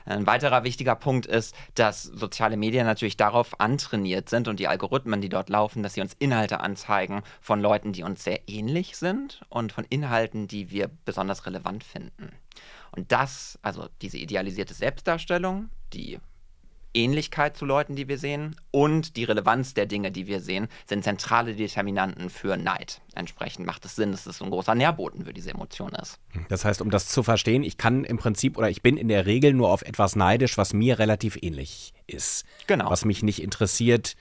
Ein 0.07 0.25
weiterer 0.25 0.63
wichtiger 0.63 0.95
Punkt 0.95 1.25
ist, 1.25 1.53
dass 1.75 2.03
soziale 2.03 2.55
Medien 2.55 2.85
natürlich 2.85 3.17
darauf 3.17 3.59
antrainiert 3.59 4.29
sind 4.29 4.47
und 4.47 4.59
die 4.59 4.67
Algorithmen, 4.69 5.19
die 5.19 5.27
dort 5.27 5.49
laufen, 5.49 5.83
dass 5.83 5.95
sie 5.95 6.01
uns 6.01 6.15
Inhalte 6.17 6.61
anzeigen 6.61 7.23
von 7.41 7.59
Leuten, 7.59 7.91
die 7.91 8.03
uns 8.03 8.23
sehr 8.23 8.47
ähnlich 8.47 8.95
sind 8.97 9.41
und 9.49 9.73
von 9.73 9.85
Inhalten, 9.89 10.47
die 10.47 10.71
wir 10.71 10.89
besonders 11.03 11.45
relevant 11.45 11.83
finden. 11.83 12.31
Und 12.91 13.11
das, 13.11 13.59
also 13.61 13.89
diese 14.01 14.17
idealisierte 14.17 14.73
Selbstdarstellung, 14.73 15.69
die 15.93 16.19
Ähnlichkeit 16.97 17.55
zu 17.55 17.65
Leuten, 17.65 17.95
die 17.95 18.07
wir 18.07 18.17
sehen 18.17 18.55
und 18.71 19.15
die 19.15 19.23
Relevanz 19.23 19.75
der 19.75 19.85
Dinge, 19.85 20.11
die 20.11 20.27
wir 20.27 20.39
sehen, 20.39 20.67
sind 20.87 21.03
zentrale 21.03 21.55
Determinanten 21.55 22.29
für 22.29 22.57
Neid. 22.57 23.01
Entsprechend 23.13 23.65
macht 23.65 23.85
es 23.85 23.95
Sinn, 23.95 24.11
dass 24.11 24.25
es 24.25 24.41
ein 24.41 24.49
großer 24.49 24.75
Nährboden 24.75 25.25
für 25.25 25.33
diese 25.33 25.51
Emotion 25.51 25.93
ist. 25.93 26.19
Das 26.49 26.65
heißt, 26.65 26.81
um 26.81 26.89
das 26.89 27.07
zu 27.07 27.21
verstehen, 27.21 27.63
ich 27.63 27.77
kann 27.77 28.03
im 28.03 28.17
Prinzip 28.17 28.57
oder 28.57 28.69
ich 28.69 28.81
bin 28.81 28.97
in 28.97 29.07
der 29.07 29.25
Regel 29.27 29.53
nur 29.53 29.69
auf 29.69 29.83
etwas 29.83 30.15
neidisch, 30.15 30.57
was 30.57 30.73
mir 30.73 30.97
relativ 30.97 31.37
ähnlich 31.41 31.93
ist. 32.07 32.45
Genau. 32.65 32.89
Was 32.89 33.05
mich 33.05 33.21
nicht 33.21 33.41
interessiert, 33.41 34.15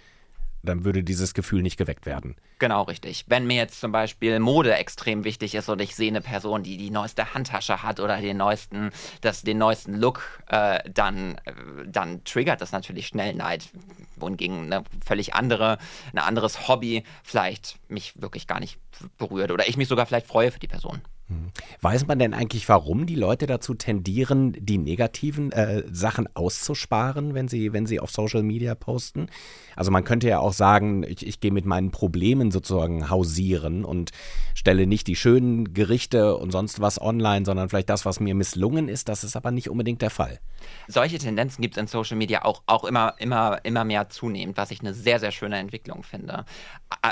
dann 0.66 0.84
würde 0.84 1.02
dieses 1.02 1.34
Gefühl 1.34 1.62
nicht 1.62 1.76
geweckt 1.76 2.06
werden. 2.06 2.36
Genau, 2.58 2.82
richtig. 2.82 3.24
Wenn 3.28 3.46
mir 3.46 3.56
jetzt 3.56 3.80
zum 3.80 3.92
Beispiel 3.92 4.38
Mode 4.38 4.74
extrem 4.74 5.24
wichtig 5.24 5.54
ist 5.54 5.68
und 5.68 5.80
ich 5.80 5.94
sehe 5.96 6.08
eine 6.08 6.20
Person, 6.20 6.62
die 6.62 6.76
die 6.76 6.90
neueste 6.90 7.34
Handtasche 7.34 7.82
hat 7.82 8.00
oder 8.00 8.18
den 8.18 8.36
neuesten, 8.36 8.90
das, 9.20 9.42
den 9.42 9.58
neuesten 9.58 9.94
Look, 9.94 10.42
äh, 10.48 10.80
dann, 10.90 11.36
äh, 11.44 11.52
dann 11.86 12.24
triggert 12.24 12.60
das 12.60 12.72
natürlich 12.72 13.06
schnell 13.06 13.34
Neid. 13.34 13.68
Wohingegen 14.16 14.72
eine 14.72 14.84
völlig 15.04 15.34
andere, 15.34 15.78
ein 16.12 16.18
anderes 16.18 16.68
Hobby 16.68 17.04
vielleicht 17.22 17.78
mich 17.88 18.20
wirklich 18.20 18.46
gar 18.46 18.60
nicht 18.60 18.78
berührt 19.18 19.50
oder 19.50 19.68
ich 19.68 19.76
mich 19.76 19.88
sogar 19.88 20.06
vielleicht 20.06 20.26
freue 20.26 20.50
für 20.50 20.58
die 20.58 20.68
Person. 20.68 21.02
Hm. 21.28 21.50
Weiß 21.80 22.06
man 22.06 22.20
denn 22.20 22.34
eigentlich, 22.34 22.68
warum 22.68 23.04
die 23.04 23.16
Leute 23.16 23.46
dazu 23.46 23.74
tendieren, 23.74 24.56
die 24.60 24.78
negativen 24.78 25.50
äh, 25.50 25.82
Sachen 25.90 26.28
auszusparen, 26.34 27.34
wenn 27.34 27.48
sie, 27.48 27.72
wenn 27.72 27.86
sie 27.86 27.98
auf 27.98 28.12
Social 28.12 28.44
Media 28.44 28.76
posten? 28.76 29.26
Also 29.74 29.90
man 29.90 30.04
könnte 30.04 30.28
ja 30.28 30.38
auch 30.38 30.52
sagen, 30.52 31.02
ich, 31.02 31.26
ich 31.26 31.40
gehe 31.40 31.50
mit 31.50 31.66
meinen 31.66 31.90
Problemen 31.90 32.52
sozusagen 32.52 33.10
hausieren 33.10 33.84
und 33.84 34.12
stelle 34.54 34.86
nicht 34.86 35.08
die 35.08 35.16
schönen 35.16 35.74
Gerichte 35.74 36.36
und 36.36 36.52
sonst 36.52 36.80
was 36.80 37.00
online, 37.00 37.44
sondern 37.44 37.68
vielleicht 37.68 37.90
das, 37.90 38.04
was 38.04 38.20
mir 38.20 38.36
misslungen 38.36 38.88
ist. 38.88 39.08
Das 39.08 39.24
ist 39.24 39.34
aber 39.34 39.50
nicht 39.50 39.68
unbedingt 39.68 40.02
der 40.02 40.10
Fall. 40.10 40.38
Solche 40.86 41.18
Tendenzen 41.18 41.60
gibt 41.60 41.76
es 41.76 41.80
in 41.80 41.88
Social 41.88 42.16
Media 42.16 42.44
auch, 42.44 42.62
auch 42.66 42.84
immer, 42.84 43.14
immer, 43.18 43.58
immer 43.64 43.84
mehr 43.84 44.08
zunehmend, 44.08 44.56
was 44.56 44.70
ich 44.70 44.80
eine 44.80 44.94
sehr, 44.94 45.18
sehr 45.18 45.32
schöne 45.32 45.58
Entwicklung 45.58 46.04
finde. 46.04 46.44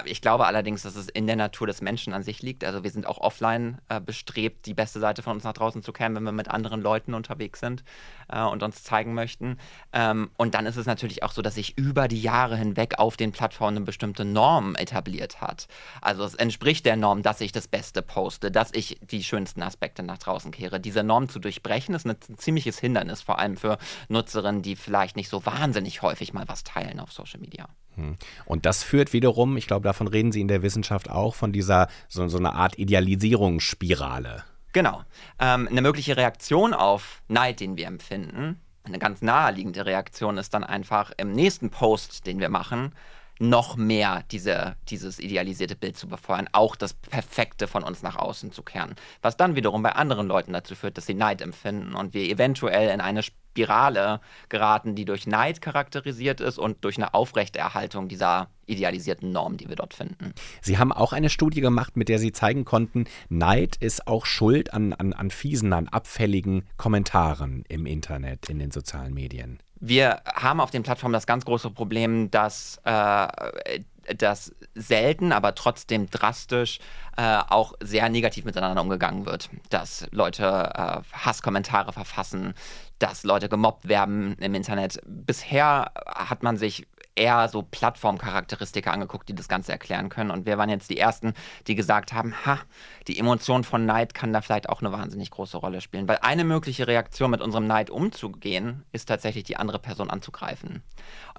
Ich 0.05 0.23
glaube 0.23 0.47
allerdings, 0.47 0.83
dass 0.83 0.95
es 0.95 1.09
in 1.09 1.27
der 1.27 1.37
Natur 1.37 1.67
des 1.67 1.83
Menschen 1.83 2.13
an 2.13 2.23
sich 2.23 2.43
liegt. 2.43 2.65
Also 2.65 2.85
wir 2.85 2.91
sind 2.91 3.07
auch 3.07 3.19
offline 3.19 3.79
äh, 3.89 4.01
bestrebt, 4.05 4.67
die 4.67 4.75
beste 4.75 5.01
Seite 5.01 5.23
von 5.23 5.35
uns 5.35 5.45
nach 5.45 5.53
draußen 5.53 5.83
zu 5.83 5.93
kennen, 5.93 6.15
wenn 6.15 6.25
wir 6.25 6.33
mit 6.33 6.49
anderen 6.49 6.81
Leuten 6.81 7.15
unterwegs 7.15 7.61
sind 7.61 7.85
äh, 8.29 8.43
und 8.43 8.63
uns 8.63 8.83
zeigen 8.83 9.15
möchten. 9.15 9.59
Ähm, 9.93 10.31
und 10.37 10.55
dann 10.55 10.67
ist 10.67 10.77
es 10.77 10.87
natürlich 10.87 11.23
auch 11.23 11.33
so, 11.33 11.43
dass 11.43 11.55
sich 11.55 11.77
über 11.79 12.09
die 12.09 12.21
Jahre 12.21 12.57
hinweg 12.57 12.99
auf 12.99 13.17
den 13.17 13.33
Plattformen 13.33 13.79
eine 13.79 13.87
bestimmte 13.87 14.25
Norm 14.25 14.75
etabliert 14.77 15.41
hat. 15.41 15.67
Also 16.01 16.25
es 16.25 16.35
entspricht 16.35 16.87
der 16.87 16.97
Norm, 16.97 17.23
dass 17.23 17.41
ich 17.41 17.53
das 17.53 17.69
Beste 17.69 18.03
poste, 18.03 18.51
dass 18.51 18.73
ich 18.73 18.99
die 19.01 19.25
schönsten 19.25 19.63
Aspekte 19.63 20.03
nach 20.03 20.19
draußen 20.19 20.51
kehre. 20.51 20.81
Diese 20.81 21.03
Norm 21.03 21.29
zu 21.29 21.39
durchbrechen 21.39 21.95
ist 21.95 22.07
ein 22.07 22.17
ziemliches 22.37 22.79
Hindernis, 22.79 23.23
vor 23.23 23.39
allem 23.39 23.57
für 23.57 23.79
Nutzerinnen, 24.09 24.63
die 24.63 24.77
vielleicht 24.77 25.17
nicht 25.17 25.29
so 25.29 25.45
wahnsinnig 25.47 26.03
häufig 26.03 26.33
mal 26.33 26.49
was 26.49 26.65
teilen 26.65 27.01
auf 27.01 27.13
Social 27.13 27.41
Media. 27.41 27.69
Hm. 27.97 28.17
Und 28.45 28.67
das 28.67 28.83
führt 28.83 29.13
wiederum, 29.13 29.57
ich 29.57 29.67
glaube, 29.67 29.85
davon 29.85 30.09
reden 30.09 30.33
Sie 30.33 30.41
in 30.41 30.49
der 30.49 30.63
Wissenschaft 30.63 31.11
auch, 31.11 31.35
von 31.35 31.53
dieser 31.53 31.89
so, 32.09 32.27
so 32.29 32.39
einer 32.39 32.55
Art 32.55 32.79
Idealisierungsspirale. 32.79 34.45
Genau. 34.73 35.03
Ähm, 35.39 35.69
eine 35.69 35.83
mögliche 35.83 36.17
Reaktion 36.17 36.75
auf 36.75 37.23
Neid, 37.29 37.61
den 37.61 37.77
wir 37.77 37.87
empfinden, 37.87 38.61
eine 38.85 38.99
ganz 38.99 39.23
naheliegende 39.23 39.87
Reaktion 39.87 40.37
ist 40.37 40.53
dann 40.53 40.63
einfach 40.63 41.11
im 41.17 41.33
nächsten 41.33 41.71
Post, 41.71 42.27
den 42.27 42.39
wir 42.39 42.51
machen, 42.51 42.95
noch 43.41 43.77
mehr 43.77 44.25
diese, 44.31 44.77
dieses 44.89 45.19
idealisierte 45.19 45.75
Bild 45.75 45.97
zu 45.97 46.07
befeuern, 46.07 46.49
auch 46.53 46.77
das 46.77 46.93
Perfekte 46.93 47.67
von 47.67 47.83
uns 47.83 48.03
nach 48.03 48.17
außen 48.17 48.53
zu 48.53 48.63
kehren. 48.63 48.95
Was 49.23 49.37
dann 49.37 49.57
wiederum 49.57 49.83
bei 49.83 49.93
anderen 49.93 50.29
Leuten 50.29 50.53
dazu 50.53 50.75
führt, 50.75 50.99
dass 50.99 51.07
sie 51.07 51.15
Neid 51.15 51.41
empfinden 51.41 51.95
und 51.95 52.15
wir 52.15 52.29
eventuell 52.29 52.91
in 52.91 53.01
eine 53.01 53.23
Spirale 53.55 54.21
geraten, 54.49 54.97
die 54.97 55.05
durch 55.05 55.29
Neid 55.29 55.61
charakterisiert 55.61 56.41
ist 56.41 56.59
und 56.59 56.85
durch 56.85 56.97
eine 56.97 57.15
Aufrechterhaltung 57.15 58.09
dieser 58.09 58.49
idealisierten 58.67 59.31
Norm, 59.31 59.57
die 59.57 59.69
wir 59.69 59.77
dort 59.77 59.95
finden. 59.95 60.33
Sie 60.61 60.77
haben 60.77 60.91
auch 60.91 61.13
eine 61.13 61.31
Studie 61.31 61.61
gemacht, 61.61 61.97
mit 61.97 62.09
der 62.09 62.19
Sie 62.19 62.33
zeigen 62.33 62.65
konnten, 62.65 63.05
Neid 63.29 63.77
ist 63.77 64.09
auch 64.09 64.27
schuld 64.27 64.75
an, 64.75 64.93
an, 64.93 65.13
an 65.13 65.31
fiesen, 65.31 65.73
an 65.73 65.87
abfälligen 65.87 66.65
Kommentaren 66.77 67.65
im 67.69 67.87
Internet, 67.87 68.51
in 68.51 68.59
den 68.59 68.73
sozialen 68.73 69.15
Medien. 69.15 69.61
Wir 69.79 70.23
haben 70.27 70.61
auf 70.61 70.71
den 70.71 70.83
Plattformen 70.83 71.13
das 71.13 71.27
ganz 71.27 71.45
große 71.45 71.71
Problem, 71.71 72.31
dass 72.31 72.81
äh, 72.85 73.81
dass 74.17 74.55
selten, 74.75 75.33
aber 75.33 75.55
trotzdem 75.55 76.11
drastisch 76.11 76.79
äh, 77.17 77.39
auch 77.49 77.75
sehr 77.81 78.09
negativ 78.09 78.45
miteinander 78.45 78.83
umgegangen 78.83 79.27
wird. 79.27 79.51
Dass 79.71 80.07
Leute 80.11 80.45
äh, 80.75 81.01
Hasskommentare 81.13 81.93
verfassen, 81.93 82.55
dass 82.99 83.25
Leute 83.25 83.49
gemobbt 83.49 83.89
werden 83.89 84.37
im 84.41 84.55
Internet. 84.55 85.01
Bisher 85.07 85.93
hat 86.07 86.43
man 86.43 86.57
sich 86.57 86.87
eher 87.17 87.49
so 87.49 87.63
Plattformcharakteristika 87.63 88.91
angeguckt, 88.91 89.29
die 89.29 89.35
das 89.35 89.49
Ganze 89.49 89.73
erklären 89.73 90.09
können. 90.09 90.31
Und 90.31 90.47
wir 90.47 90.59
waren 90.59 90.71
jetzt 90.71 90.91
die 90.91 90.99
Ersten, 90.99 91.35
die 91.67 91.75
gesagt 91.75 92.13
haben, 92.13 92.35
ha, 92.45 92.59
die 93.07 93.19
Emotion 93.19 93.65
von 93.65 93.87
Neid 93.87 94.15
kann 94.15 94.33
da 94.33 94.41
vielleicht 94.41 94.69
auch 94.69 94.81
eine 94.81 94.93
wahnsinnig 94.93 95.31
große 95.31 95.57
Rolle 95.57 95.81
spielen. 95.81 96.09
Weil 96.09 96.19
eine 96.23 96.45
mögliche 96.45 96.87
Reaktion 96.87 97.31
mit 97.31 97.41
unserem 97.41 97.67
Neid 97.67 97.91
umzugehen, 97.91 98.85
ist 98.93 99.07
tatsächlich 99.07 99.45
die 99.45 99.57
andere 99.57 99.79
Person 99.79 100.11
anzugreifen 100.11 100.83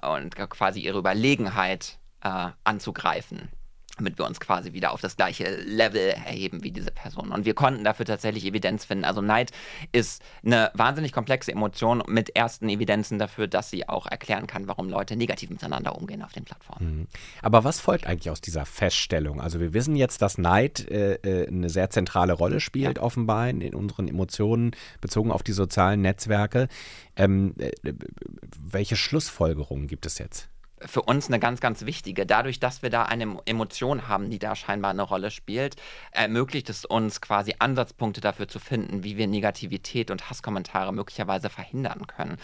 und 0.02 0.36
quasi 0.36 0.80
ihre 0.80 0.98
Überlegenheit 0.98 1.98
äh, 2.26 2.50
anzugreifen 2.64 3.48
damit 3.96 4.18
wir 4.18 4.26
uns 4.26 4.40
quasi 4.40 4.72
wieder 4.72 4.92
auf 4.92 5.00
das 5.00 5.16
gleiche 5.16 5.56
Level 5.62 6.10
erheben 6.10 6.62
wie 6.62 6.70
diese 6.70 6.90
Person. 6.90 7.32
Und 7.32 7.44
wir 7.44 7.54
konnten 7.54 7.82
dafür 7.82 8.04
tatsächlich 8.04 8.44
Evidenz 8.44 8.84
finden. 8.84 9.04
Also 9.04 9.22
Neid 9.22 9.52
ist 9.92 10.22
eine 10.44 10.70
wahnsinnig 10.74 11.12
komplexe 11.12 11.50
Emotion 11.50 12.02
mit 12.06 12.36
ersten 12.36 12.68
Evidenzen 12.68 13.18
dafür, 13.18 13.46
dass 13.46 13.70
sie 13.70 13.88
auch 13.88 14.06
erklären 14.06 14.46
kann, 14.46 14.68
warum 14.68 14.88
Leute 14.88 15.16
negativ 15.16 15.50
miteinander 15.50 15.96
umgehen 15.96 16.22
auf 16.22 16.32
den 16.32 16.44
Plattformen. 16.44 16.98
Mhm. 16.98 17.06
Aber 17.42 17.64
was 17.64 17.80
folgt 17.80 18.06
eigentlich 18.06 18.30
aus 18.30 18.40
dieser 18.40 18.66
Feststellung? 18.66 19.40
Also 19.40 19.60
wir 19.60 19.72
wissen 19.72 19.96
jetzt, 19.96 20.20
dass 20.20 20.36
Neid 20.38 20.88
äh, 20.90 21.14
äh 21.14 21.46
eine 21.46 21.70
sehr 21.70 21.90
zentrale 21.90 22.34
Rolle 22.34 22.60
spielt, 22.60 22.98
ja. 22.98 23.02
offenbar 23.02 23.48
in, 23.48 23.74
unseren 23.74 24.08
Emotionen 24.08 24.72
bezogen 25.00 25.30
auf 25.30 25.42
die 25.42 25.52
sozialen 25.52 26.02
Netzwerke. 26.02 26.68
Ähm, 27.16 27.54
äh, 27.58 27.70
welche 28.60 28.96
Schlussfolgerungen 28.96 29.86
gibt 29.86 30.04
es 30.04 30.18
jetzt? 30.18 30.50
Für 30.80 31.02
uns 31.02 31.28
eine 31.28 31.38
ganz, 31.38 31.60
ganz 31.60 31.86
wichtige. 31.86 32.26
Dadurch, 32.26 32.60
dass 32.60 32.82
wir 32.82 32.90
da 32.90 33.04
eine 33.04 33.38
Emotion 33.46 34.08
haben, 34.08 34.30
die 34.30 34.38
da 34.38 34.54
scheinbar 34.54 34.90
eine 34.90 35.02
Rolle 35.02 35.30
spielt, 35.30 35.76
ermöglicht 36.10 36.68
es 36.68 36.84
uns 36.84 37.20
quasi 37.20 37.54
Ansatzpunkte 37.58 38.20
dafür 38.20 38.48
zu 38.48 38.58
finden, 38.58 39.02
wie 39.02 39.16
wir 39.16 39.26
Negativität 39.26 40.10
und 40.10 40.28
Hasskommentare 40.28 40.92
möglicherweise 40.92 41.48
verhindern 41.48 42.06
können. 42.06 42.36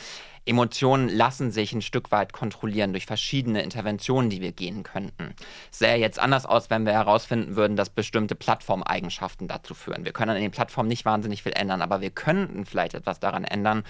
Emotionen 0.44 1.08
lassen 1.08 1.52
sich 1.52 1.72
ein 1.72 1.82
Stück 1.82 2.10
weit 2.10 2.32
kontrollieren 2.32 2.92
durch 2.92 3.06
verschiedene 3.06 3.62
Interventionen, 3.62 4.28
die 4.28 4.40
wir 4.40 4.52
gehen 4.52 4.82
könnten. 4.82 5.34
Es 5.70 5.78
sähe 5.78 5.96
jetzt 5.96 6.18
anders 6.18 6.46
aus, 6.46 6.68
wenn 6.68 6.84
wir 6.84 6.92
herausfinden 6.92 7.54
würden, 7.54 7.76
dass 7.76 7.90
bestimmte 7.90 8.34
Plattformeigenschaften 8.34 9.46
dazu 9.46 9.74
führen. 9.74 10.04
Wir 10.04 10.12
können 10.12 10.32
an 10.32 10.42
den 10.42 10.50
Plattformen 10.50 10.88
nicht 10.88 11.04
wahnsinnig 11.04 11.42
viel 11.42 11.52
ändern, 11.52 11.82
aber 11.82 12.00
wir 12.00 12.10
könnten 12.10 12.66
vielleicht 12.66 12.94
etwas 12.94 13.20
daran 13.20 13.44
ändern, 13.44 13.84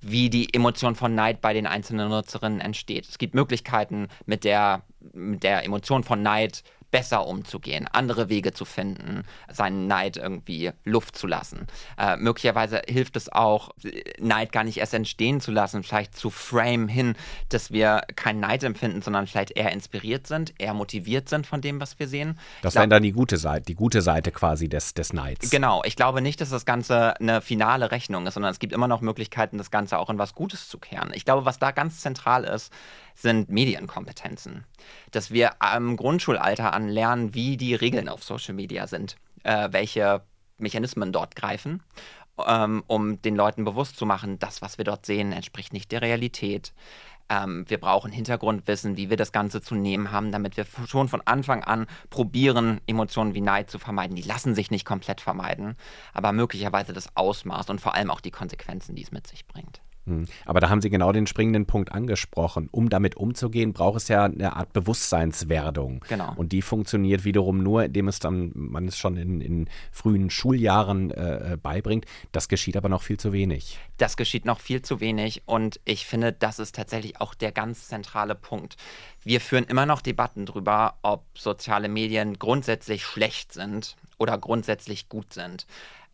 wie 0.00 0.30
die 0.30 0.52
Emotion 0.54 0.94
von 0.94 1.14
Neid 1.14 1.42
bei 1.42 1.52
den 1.52 1.66
einzelnen 1.66 2.08
Nutzerinnen 2.08 2.60
entsteht. 2.60 3.06
Es 3.06 3.18
gibt 3.18 3.34
Möglichkeiten, 3.34 4.08
mit 4.24 4.44
der, 4.44 4.82
mit 5.12 5.42
der 5.42 5.64
Emotion 5.64 6.04
von 6.04 6.22
Neid 6.22 6.62
besser 6.90 7.26
umzugehen, 7.26 7.88
andere 7.92 8.28
Wege 8.28 8.52
zu 8.52 8.64
finden, 8.64 9.24
seinen 9.50 9.86
Neid 9.86 10.16
irgendwie 10.16 10.72
Luft 10.84 11.16
zu 11.16 11.26
lassen. 11.26 11.66
Äh, 11.98 12.16
möglicherweise 12.16 12.82
hilft 12.88 13.16
es 13.16 13.30
auch, 13.30 13.70
Neid 14.18 14.52
gar 14.52 14.64
nicht 14.64 14.78
erst 14.78 14.94
entstehen 14.94 15.40
zu 15.40 15.50
lassen, 15.50 15.82
vielleicht 15.82 16.16
zu 16.16 16.30
frame 16.30 16.88
hin, 16.88 17.14
dass 17.48 17.70
wir 17.70 18.02
keinen 18.16 18.40
Neid 18.40 18.64
empfinden, 18.64 19.02
sondern 19.02 19.26
vielleicht 19.26 19.52
eher 19.52 19.72
inspiriert 19.72 20.26
sind, 20.26 20.54
eher 20.58 20.74
motiviert 20.74 21.28
sind 21.28 21.46
von 21.46 21.60
dem, 21.60 21.80
was 21.80 21.98
wir 21.98 22.08
sehen. 22.08 22.38
Das 22.62 22.74
wäre 22.74 22.88
dann 22.88 23.02
die 23.02 23.12
gute 23.12 23.36
Seite, 23.36 23.66
die 23.66 23.74
gute 23.74 24.02
Seite 24.02 24.32
quasi 24.32 24.68
des, 24.68 24.94
des 24.94 25.12
Neids. 25.12 25.50
Genau, 25.50 25.82
ich 25.84 25.96
glaube 25.96 26.20
nicht, 26.20 26.40
dass 26.40 26.50
das 26.50 26.64
Ganze 26.64 27.18
eine 27.20 27.40
finale 27.40 27.90
Rechnung 27.90 28.26
ist, 28.26 28.34
sondern 28.34 28.50
es 28.50 28.58
gibt 28.58 28.72
immer 28.72 28.88
noch 28.88 29.00
Möglichkeiten, 29.00 29.58
das 29.58 29.70
Ganze 29.70 29.98
auch 29.98 30.10
in 30.10 30.18
was 30.18 30.34
Gutes 30.34 30.68
zu 30.68 30.78
kehren. 30.78 31.12
Ich 31.14 31.24
glaube, 31.24 31.44
was 31.44 31.58
da 31.58 31.70
ganz 31.70 32.00
zentral 32.00 32.44
ist, 32.44 32.72
sind 33.20 33.50
Medienkompetenzen. 33.50 34.64
Dass 35.10 35.30
wir 35.30 35.52
im 35.76 35.96
Grundschulalter 35.96 36.72
an 36.72 36.88
lernen, 36.88 37.34
wie 37.34 37.56
die 37.56 37.74
Regeln 37.74 38.08
auf 38.08 38.24
Social 38.24 38.54
Media 38.54 38.86
sind, 38.86 39.16
äh, 39.44 39.68
welche 39.70 40.22
Mechanismen 40.58 41.12
dort 41.12 41.36
greifen, 41.36 41.82
ähm, 42.46 42.84
um 42.86 43.20
den 43.22 43.36
Leuten 43.36 43.64
bewusst 43.64 43.96
zu 43.96 44.06
machen, 44.06 44.38
das, 44.38 44.62
was 44.62 44.78
wir 44.78 44.84
dort 44.84 45.06
sehen, 45.06 45.32
entspricht 45.32 45.72
nicht 45.72 45.92
der 45.92 46.02
Realität. 46.02 46.72
Ähm, 47.28 47.64
wir 47.68 47.78
brauchen 47.78 48.10
Hintergrundwissen, 48.10 48.96
wie 48.96 49.08
wir 49.08 49.16
das 49.16 49.32
Ganze 49.32 49.62
zu 49.62 49.74
nehmen 49.74 50.10
haben, 50.10 50.32
damit 50.32 50.56
wir 50.56 50.66
schon 50.86 51.08
von 51.08 51.22
Anfang 51.24 51.62
an 51.62 51.86
probieren, 52.10 52.80
Emotionen 52.86 53.34
wie 53.34 53.40
Neid 53.40 53.70
zu 53.70 53.78
vermeiden. 53.78 54.16
Die 54.16 54.22
lassen 54.22 54.54
sich 54.54 54.70
nicht 54.70 54.84
komplett 54.84 55.20
vermeiden, 55.20 55.76
aber 56.12 56.32
möglicherweise 56.32 56.92
das 56.92 57.16
Ausmaß 57.16 57.70
und 57.70 57.80
vor 57.80 57.94
allem 57.94 58.10
auch 58.10 58.20
die 58.20 58.32
Konsequenzen, 58.32 58.96
die 58.96 59.02
es 59.02 59.12
mit 59.12 59.26
sich 59.26 59.46
bringt. 59.46 59.80
Hm. 60.06 60.26
Aber 60.46 60.60
da 60.60 60.68
haben 60.70 60.80
Sie 60.80 60.90
genau 60.90 61.12
den 61.12 61.26
springenden 61.26 61.66
Punkt 61.66 61.92
angesprochen. 61.92 62.68
Um 62.72 62.88
damit 62.88 63.16
umzugehen, 63.16 63.72
braucht 63.72 63.98
es 63.98 64.08
ja 64.08 64.24
eine 64.24 64.56
Art 64.56 64.72
Bewusstseinswerdung. 64.72 66.04
Genau. 66.08 66.32
Und 66.36 66.52
die 66.52 66.62
funktioniert 66.62 67.24
wiederum 67.24 67.62
nur, 67.62 67.84
indem 67.84 68.08
es 68.08 68.18
dann, 68.18 68.52
man 68.54 68.88
es 68.88 68.96
schon 68.96 69.16
in, 69.16 69.40
in 69.40 69.68
frühen 69.92 70.30
Schuljahren 70.30 71.10
äh, 71.10 71.58
beibringt. 71.62 72.06
Das 72.32 72.48
geschieht 72.48 72.76
aber 72.76 72.88
noch 72.88 73.02
viel 73.02 73.18
zu 73.18 73.32
wenig. 73.32 73.78
Das 73.98 74.16
geschieht 74.16 74.44
noch 74.44 74.60
viel 74.60 74.82
zu 74.82 75.00
wenig 75.00 75.42
und 75.46 75.80
ich 75.84 76.06
finde, 76.06 76.32
das 76.32 76.58
ist 76.58 76.74
tatsächlich 76.74 77.20
auch 77.20 77.34
der 77.34 77.52
ganz 77.52 77.88
zentrale 77.88 78.34
Punkt. 78.34 78.76
Wir 79.22 79.40
führen 79.40 79.64
immer 79.64 79.86
noch 79.86 80.00
Debatten 80.00 80.46
darüber, 80.46 80.94
ob 81.02 81.24
soziale 81.36 81.88
Medien 81.88 82.38
grundsätzlich 82.38 83.04
schlecht 83.04 83.52
sind 83.52 83.96
oder 84.18 84.38
grundsätzlich 84.38 85.08
gut 85.08 85.34
sind. 85.34 85.66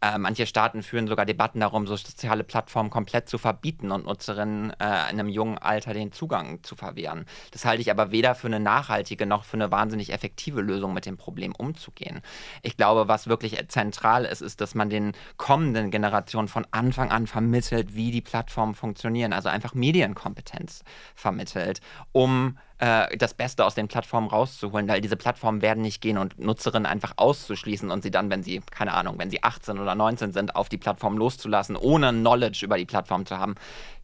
Äh, 0.06 0.18
manche 0.18 0.46
Staaten 0.46 0.82
führen 0.82 1.08
sogar 1.08 1.26
Debatten 1.26 1.60
darum, 1.60 1.86
so 1.86 1.96
soziale 1.96 2.44
Plattformen 2.44 2.90
komplett 2.90 3.28
zu 3.28 3.38
verbieten 3.38 3.90
und 3.90 4.06
Nutzerinnen 4.06 4.70
äh, 4.78 5.10
in 5.10 5.18
einem 5.18 5.28
jungen 5.28 5.58
Alter 5.58 5.94
den 5.94 6.12
Zugang 6.12 6.62
zu 6.62 6.76
verwehren. 6.76 7.24
Das 7.50 7.64
halte 7.64 7.80
ich 7.80 7.90
aber 7.90 8.10
weder 8.12 8.34
für 8.34 8.46
eine 8.46 8.60
nachhaltige 8.60 9.26
noch 9.26 9.44
für 9.44 9.56
eine 9.56 9.70
wahnsinnig 9.70 10.12
effektive 10.12 10.60
Lösung, 10.60 10.94
mit 10.94 11.06
dem 11.06 11.16
Problem 11.16 11.54
umzugehen. 11.54 12.20
Ich 12.62 12.76
glaube, 12.76 13.08
was 13.08 13.26
wirklich 13.26 13.56
zentral 13.68 14.24
ist, 14.24 14.42
ist, 14.42 14.60
dass 14.60 14.74
man 14.74 14.90
den 14.90 15.12
kommenden 15.36 15.90
Generationen 15.90 16.48
von 16.48 16.66
Anfang 16.70 17.10
an 17.10 17.26
vermittelt, 17.26 17.94
wie 17.94 18.10
die 18.10 18.20
Plattformen 18.20 18.74
funktionieren. 18.74 19.32
Also 19.32 19.48
einfach 19.48 19.74
Medienkompetenz 19.74 20.84
vermittelt, 21.14 21.80
um 22.12 22.58
äh, 22.78 23.16
das 23.16 23.34
Beste 23.34 23.64
aus 23.64 23.74
den 23.74 23.88
Plattformen 23.88 24.28
rauszuholen, 24.28 24.88
weil 24.88 25.00
diese 25.00 25.16
Plattformen 25.16 25.62
werden 25.62 25.82
nicht 25.82 26.00
gehen 26.00 26.18
und 26.18 26.38
Nutzerinnen 26.38 26.86
einfach 26.86 27.14
auszuschließen 27.16 27.90
und 27.90 28.02
sie 28.02 28.10
dann, 28.10 28.30
wenn 28.30 28.42
sie, 28.42 28.60
keine 28.70 28.92
Ahnung, 28.94 29.18
wenn 29.18 29.30
sie 29.30 29.42
18 29.42 29.78
oder 29.78 29.94
19 29.94 30.32
sind, 30.32 30.56
auf 30.56 30.68
die 30.68 30.78
Plattform 30.78 31.16
loszulassen, 31.16 31.76
ohne 31.76 32.10
Knowledge 32.10 32.64
über 32.64 32.76
die 32.76 32.86
Plattform 32.86 33.26
zu 33.26 33.38
haben. 33.38 33.54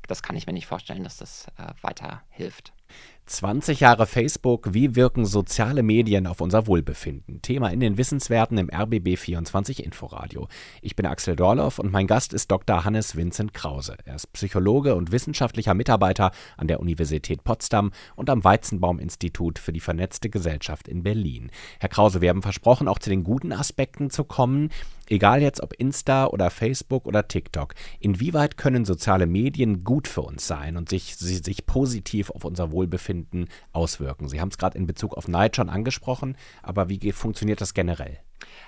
Das 0.08 0.22
kann 0.22 0.36
ich 0.36 0.46
mir 0.46 0.52
nicht 0.52 0.66
vorstellen, 0.66 1.04
dass 1.04 1.18
das 1.18 1.46
äh, 1.58 1.72
weiter 1.82 2.22
hilft. 2.30 2.72
20 3.26 3.80
Jahre 3.80 4.06
Facebook, 4.06 4.74
wie 4.74 4.96
wirken 4.96 5.24
soziale 5.24 5.84
Medien 5.84 6.26
auf 6.26 6.40
unser 6.40 6.66
Wohlbefinden? 6.66 7.40
Thema 7.40 7.68
in 7.68 7.78
den 7.78 7.96
Wissenswerten 7.96 8.58
im 8.58 8.68
RBB 8.68 9.16
24 9.16 9.84
Inforadio. 9.84 10.48
Ich 10.82 10.96
bin 10.96 11.06
Axel 11.06 11.36
Dorloff 11.36 11.78
und 11.78 11.92
mein 11.92 12.08
Gast 12.08 12.32
ist 12.32 12.50
Dr. 12.50 12.84
Hannes 12.84 13.16
Vincent 13.16 13.54
Krause. 13.54 13.96
Er 14.04 14.16
ist 14.16 14.32
Psychologe 14.32 14.96
und 14.96 15.12
wissenschaftlicher 15.12 15.72
Mitarbeiter 15.72 16.32
an 16.56 16.66
der 16.66 16.80
Universität 16.80 17.44
Potsdam 17.44 17.92
und 18.16 18.28
am 18.28 18.42
Weizenbaum 18.42 18.98
Institut 18.98 19.60
für 19.60 19.72
die 19.72 19.80
vernetzte 19.80 20.28
Gesellschaft 20.28 20.88
in 20.88 21.04
Berlin. 21.04 21.50
Herr 21.78 21.90
Krause, 21.90 22.22
wir 22.22 22.28
haben 22.28 22.42
versprochen, 22.42 22.88
auch 22.88 22.98
zu 22.98 23.08
den 23.08 23.22
guten 23.22 23.52
Aspekten 23.52 24.10
zu 24.10 24.24
kommen. 24.24 24.70
Egal 25.12 25.42
jetzt 25.42 25.62
ob 25.62 25.74
Insta 25.74 26.24
oder 26.28 26.48
Facebook 26.48 27.04
oder 27.04 27.28
TikTok, 27.28 27.74
inwieweit 28.00 28.56
können 28.56 28.86
soziale 28.86 29.26
Medien 29.26 29.84
gut 29.84 30.08
für 30.08 30.22
uns 30.22 30.46
sein 30.46 30.78
und 30.78 30.88
sich, 30.88 31.16
sich 31.16 31.66
positiv 31.66 32.30
auf 32.30 32.46
unser 32.46 32.72
Wohlbefinden 32.72 33.50
auswirken? 33.72 34.30
Sie 34.30 34.40
haben 34.40 34.48
es 34.48 34.56
gerade 34.56 34.78
in 34.78 34.86
Bezug 34.86 35.12
auf 35.14 35.28
Neid 35.28 35.54
schon 35.54 35.68
angesprochen, 35.68 36.34
aber 36.62 36.88
wie 36.88 37.12
funktioniert 37.12 37.60
das 37.60 37.74
generell? 37.74 38.20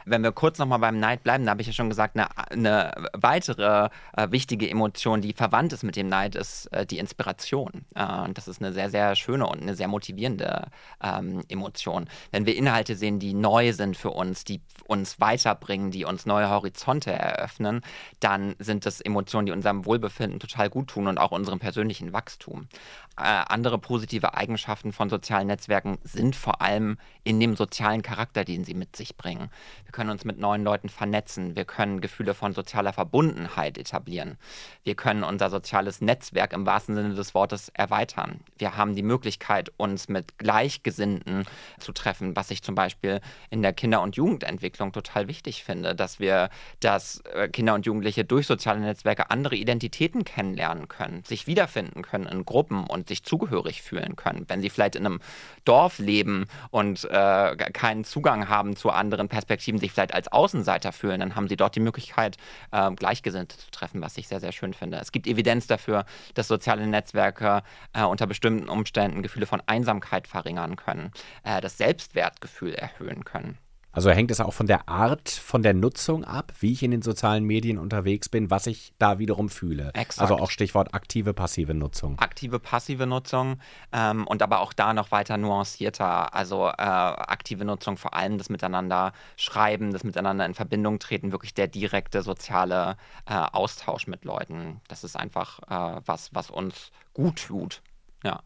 Wenn 0.05 0.23
wir 0.23 0.33
kurz 0.33 0.59
nochmal 0.59 0.79
beim 0.79 0.99
Neid 0.99 1.23
bleiben, 1.23 1.45
da 1.45 1.51
habe 1.51 1.61
ich 1.63 1.67
ja 1.67 1.73
schon 1.73 1.89
gesagt, 1.89 2.17
eine, 2.17 2.29
eine 2.51 2.93
weitere 3.13 3.89
äh, 4.17 4.31
wichtige 4.31 4.71
Emotion, 4.71 5.21
die 5.21 5.33
verwandt 5.33 5.73
ist 5.73 5.83
mit 5.83 5.97
dem 5.97 6.09
Neid, 6.09 6.35
ist 6.35 6.67
äh, 6.73 6.87
die 6.87 6.99
Inspiration. 6.99 7.85
Äh, 7.95 8.05
und 8.23 8.37
das 8.37 8.49
ist 8.49 8.61
eine 8.61 8.73
sehr, 8.73 8.91
sehr 8.91 9.15
schöne 9.17 9.47
und 9.47 9.63
eine 9.63 9.75
sehr 9.75 9.89
motivierende 9.89 10.67
ähm, 11.03 11.43
Emotion. 11.49 12.09
Wenn 12.31 12.47
wir 12.47 12.57
Inhalte 12.57 12.97
sehen, 12.97 13.19
die 13.19 13.35
neu 13.35 13.73
sind 13.73 13.97
für 13.97 14.11
uns, 14.11 14.45
die 14.45 14.61
uns 14.87 15.21
weiterbringen, 15.21 15.91
die 15.91 16.05
uns 16.05 16.27
neue 16.27 16.51
Horizonte 16.51 17.13
eröffnen, 17.13 17.81
dann 18.21 18.55
sind 18.59 18.87
das 18.87 19.01
Emotionen, 19.01 19.47
die 19.47 19.53
unserem 19.53 19.85
Wohlbefinden 19.85 20.41
total 20.41 20.71
gut 20.71 20.89
tun 20.89 21.07
und 21.07 21.19
auch 21.19 21.33
unserem 21.33 21.59
persönlichen 21.59 22.13
Wachstum. 22.13 22.69
Äh, 23.17 23.23
andere 23.23 23.79
positive 23.79 24.35
Eigenschaften 24.35 24.93
von 24.93 25.09
sozialen 25.09 25.47
Netzwerken 25.47 25.99
sind 26.03 26.35
vor 26.35 26.61
allem 26.61 26.99
in 27.23 27.39
dem 27.39 27.55
sozialen 27.55 28.03
Charakter, 28.03 28.45
den 28.45 28.65
sie 28.65 28.75
mit 28.75 28.97
sich 28.97 29.17
bringen. 29.17 29.51
Wir 29.85 29.93
können 29.93 30.11
uns 30.11 30.25
mit 30.25 30.41
neuen 30.41 30.65
Leuten 30.65 30.89
vernetzen, 30.89 31.55
wir 31.55 31.65
können 31.65 32.01
Gefühle 32.01 32.35
von 32.35 32.55
sozialer 32.55 32.93
Verbundenheit 32.93 33.79
etablieren, 33.79 34.37
wir 34.83 34.97
können 34.97 35.23
unser 35.23 35.49
soziales 35.49 36.01
Netzwerk 36.01 36.53
im 36.53 36.67
wahrsten 36.67 36.97
Sinne 36.97 37.15
des 37.15 37.35
Wortes 37.35 37.69
erweitern. 37.69 38.41
Wir 38.59 38.77
haben 38.77 38.97
die 38.97 39.05
Möglichkeit, 39.05 39.71
uns 39.77 40.09
mit 40.09 40.37
Gleichgesinnten 40.39 41.45
zu 41.79 41.93
treffen, 41.93 42.35
was 42.35 42.51
ich 42.51 42.65
zum 42.65 42.75
Beispiel 42.75 43.21
in 43.49 43.63
der 43.63 43.73
Kinder- 43.73 44.03
und 44.03 44.17
Jugendentwicklung 44.17 44.91
total 44.91 45.29
wichtig 45.29 45.63
finde, 45.63 45.95
dass 45.95 46.19
wir, 46.19 46.51
dass 46.81 47.21
äh, 47.33 47.49
Kinder 47.49 47.75
und 47.75 47.87
Jugendliche 47.87 48.25
durch 48.25 48.49
soziale 48.49 48.81
Netzwerke 48.81 49.31
andere 49.31 49.55
Identitäten 49.55 50.25
kennenlernen 50.25 50.89
können, 50.89 51.23
sich 51.25 51.47
wiederfinden 51.47 52.03
können 52.03 52.27
in 52.27 52.45
Gruppen 52.45 52.85
und 52.89 53.04
sich 53.09 53.25
zugehörig 53.25 53.83
fühlen 53.83 54.17
können. 54.17 54.45
Wenn 54.49 54.61
sie 54.61 54.71
vielleicht 54.71 54.97
in 54.97 55.07
einem 55.07 55.21
Dorf 55.65 55.99
leben 55.99 56.47
und 56.71 57.05
äh, 57.05 57.57
keinen 57.57 58.05
Zugang 58.05 58.49
haben 58.49 58.77
zu 58.77 58.91
anderen 58.91 59.29
Perspektiven, 59.29 59.79
sich 59.79 59.93
vielleicht 59.93 60.15
als 60.15 60.29
Außenseiter 60.29 60.93
fühlen, 60.93 61.21
dann 61.21 61.37
haben 61.37 61.49
sie 61.49 61.57
dort 61.57 61.77
die 61.77 61.81
Möglichkeit, 61.81 62.37
äh, 62.73 62.91
Gleichgesinnte 62.93 63.57
zu 63.57 63.71
treffen, 63.71 64.01
was 64.01 64.17
ich 64.17 64.29
sehr, 64.29 64.41
sehr 64.41 64.53
schön 64.53 64.75
finde. 64.75 64.99
Es 64.99 65.13
gibt 65.13 65.27
Evidenz 65.27 65.67
dafür, 65.67 66.05
dass 66.35 66.49
soziale 66.49 66.87
Netzwerke 66.87 67.63
äh, 67.93 68.05
unter 68.05 68.27
bestimmten 68.27 68.69
Umständen 68.69 69.23
Gefühle 69.23 69.47
von 69.47 69.63
Einsamkeit 69.67 70.29
verringern 70.29 70.77
können, 70.77 71.11
äh, 71.43 71.61
das 71.61 71.79
Selbstwertgefühl 71.79 72.75
erhöhen 72.75 73.25
können. 73.25 73.59
Also 73.95 74.11
hängt 74.11 74.33
es 74.33 74.41
auch 74.41 74.53
von 74.53 74.67
der 74.67 74.89
Art, 74.89 75.31
von 75.31 75.63
der 75.63 75.73
Nutzung 75.73 76.25
ab, 76.25 76.53
wie 76.59 76.73
ich 76.73 76.83
in 76.83 76.91
den 76.91 77.03
sozialen 77.03 77.45
Medien 77.45 77.79
unterwegs 77.79 78.29
bin, 78.29 78.51
was 78.51 78.67
ich 78.67 78.93
da 78.99 79.21
wiederum 79.21 79.49
fühle. 79.49 79.93
Exakt. 79.95 80.21
Also 80.21 80.43
auch 80.43 80.51
Stichwort 80.51 80.95
aktive, 80.95 81.33
passive 81.33 81.75
Nutzung. 81.75 82.19
Aktive, 82.19 82.59
passive 82.59 83.07
Nutzung 83.07 83.61
ähm, 83.93 84.27
und 84.27 84.43
aber 84.43 84.61
auch 84.61 84.73
da 84.73 84.93
noch 84.95 85.13
weiter 85.13 85.37
nuancierter. 85.37 86.35
Also 86.35 86.67
äh, 86.67 86.73
aktive 86.83 87.65
Nutzung 87.65 87.97
vor 87.97 88.15
allem 88.15 88.37
das 88.37 88.51
Miteinander 88.51 89.13
schreiben, 89.37 89.93
das 89.93 90.03
Miteinander 90.03 90.45
in 90.45 90.55
Verbindung 90.55 90.99
treten, 90.99 91.31
wirklich 91.31 91.55
der 91.55 91.69
direkte 91.69 92.23
soziale 92.23 92.97
äh, 93.27 93.35
Austausch 93.35 94.09
mit 94.09 94.25
Leuten. 94.25 94.81
Das 94.89 95.05
ist 95.05 95.17
einfach 95.17 95.61
äh, 95.69 96.01
was, 96.05 96.35
was 96.35 96.51
uns 96.51 96.91
gut 97.13 97.47
tut. 97.47 97.81
Ja. 98.25 98.41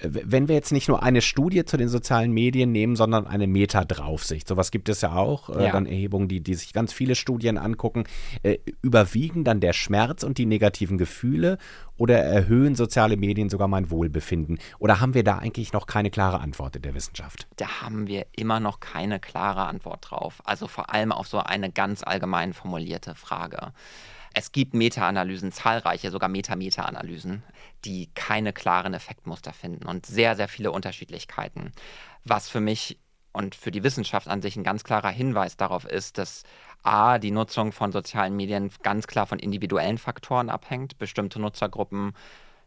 Wenn 0.00 0.48
wir 0.48 0.56
jetzt 0.56 0.72
nicht 0.72 0.88
nur 0.88 1.02
eine 1.02 1.22
Studie 1.22 1.64
zu 1.64 1.76
den 1.76 1.88
sozialen 1.88 2.32
Medien 2.32 2.72
nehmen, 2.72 2.96
sondern 2.96 3.26
eine 3.26 3.46
Meta-Draufsicht, 3.46 4.48
sowas 4.48 4.70
gibt 4.70 4.88
es 4.88 5.00
ja 5.02 5.14
auch, 5.14 5.50
äh, 5.50 5.64
ja. 5.64 5.72
dann 5.72 5.86
Erhebungen, 5.86 6.26
die, 6.26 6.40
die 6.40 6.54
sich 6.54 6.72
ganz 6.72 6.92
viele 6.92 7.14
Studien 7.14 7.58
angucken, 7.58 8.04
äh, 8.42 8.58
überwiegen 8.82 9.44
dann 9.44 9.60
der 9.60 9.72
Schmerz 9.72 10.24
und 10.24 10.38
die 10.38 10.46
negativen 10.46 10.98
Gefühle 10.98 11.58
oder 11.96 12.18
erhöhen 12.18 12.74
soziale 12.74 13.16
Medien 13.16 13.48
sogar 13.48 13.68
mein 13.68 13.90
Wohlbefinden? 13.90 14.58
Oder 14.78 15.00
haben 15.00 15.14
wir 15.14 15.22
da 15.22 15.38
eigentlich 15.38 15.72
noch 15.72 15.86
keine 15.86 16.10
klare 16.10 16.40
Antwort 16.40 16.76
in 16.76 16.82
der 16.82 16.94
Wissenschaft? 16.94 17.46
Da 17.56 17.82
haben 17.82 18.08
wir 18.08 18.26
immer 18.36 18.58
noch 18.58 18.80
keine 18.80 19.20
klare 19.20 19.64
Antwort 19.66 20.10
drauf. 20.10 20.42
Also 20.44 20.66
vor 20.66 20.92
allem 20.92 21.12
auf 21.12 21.28
so 21.28 21.38
eine 21.38 21.70
ganz 21.70 22.02
allgemein 22.02 22.52
formulierte 22.52 23.14
Frage. 23.14 23.72
Es 24.34 24.50
gibt 24.50 24.74
Meta-Analysen, 24.74 25.52
zahlreiche, 25.52 26.10
sogar 26.10 26.28
Meta-Meta-Analysen, 26.28 27.44
die 27.84 28.10
keine 28.14 28.52
klaren 28.52 28.92
Effektmuster 28.92 29.52
finden 29.52 29.86
und 29.86 30.06
sehr, 30.06 30.34
sehr 30.34 30.48
viele 30.48 30.72
Unterschiedlichkeiten. 30.72 31.72
Was 32.24 32.48
für 32.48 32.60
mich 32.60 32.98
und 33.32 33.54
für 33.54 33.70
die 33.70 33.84
Wissenschaft 33.84 34.28
an 34.28 34.42
sich 34.42 34.56
ein 34.56 34.64
ganz 34.64 34.84
klarer 34.84 35.10
Hinweis 35.10 35.56
darauf 35.56 35.84
ist, 35.84 36.18
dass 36.18 36.42
A, 36.82 37.18
die 37.18 37.30
Nutzung 37.30 37.72
von 37.72 37.92
sozialen 37.92 38.36
Medien 38.36 38.70
ganz 38.82 39.06
klar 39.06 39.26
von 39.26 39.38
individuellen 39.38 39.98
Faktoren 39.98 40.50
abhängt. 40.50 40.98
Bestimmte 40.98 41.40
Nutzergruppen 41.40 42.12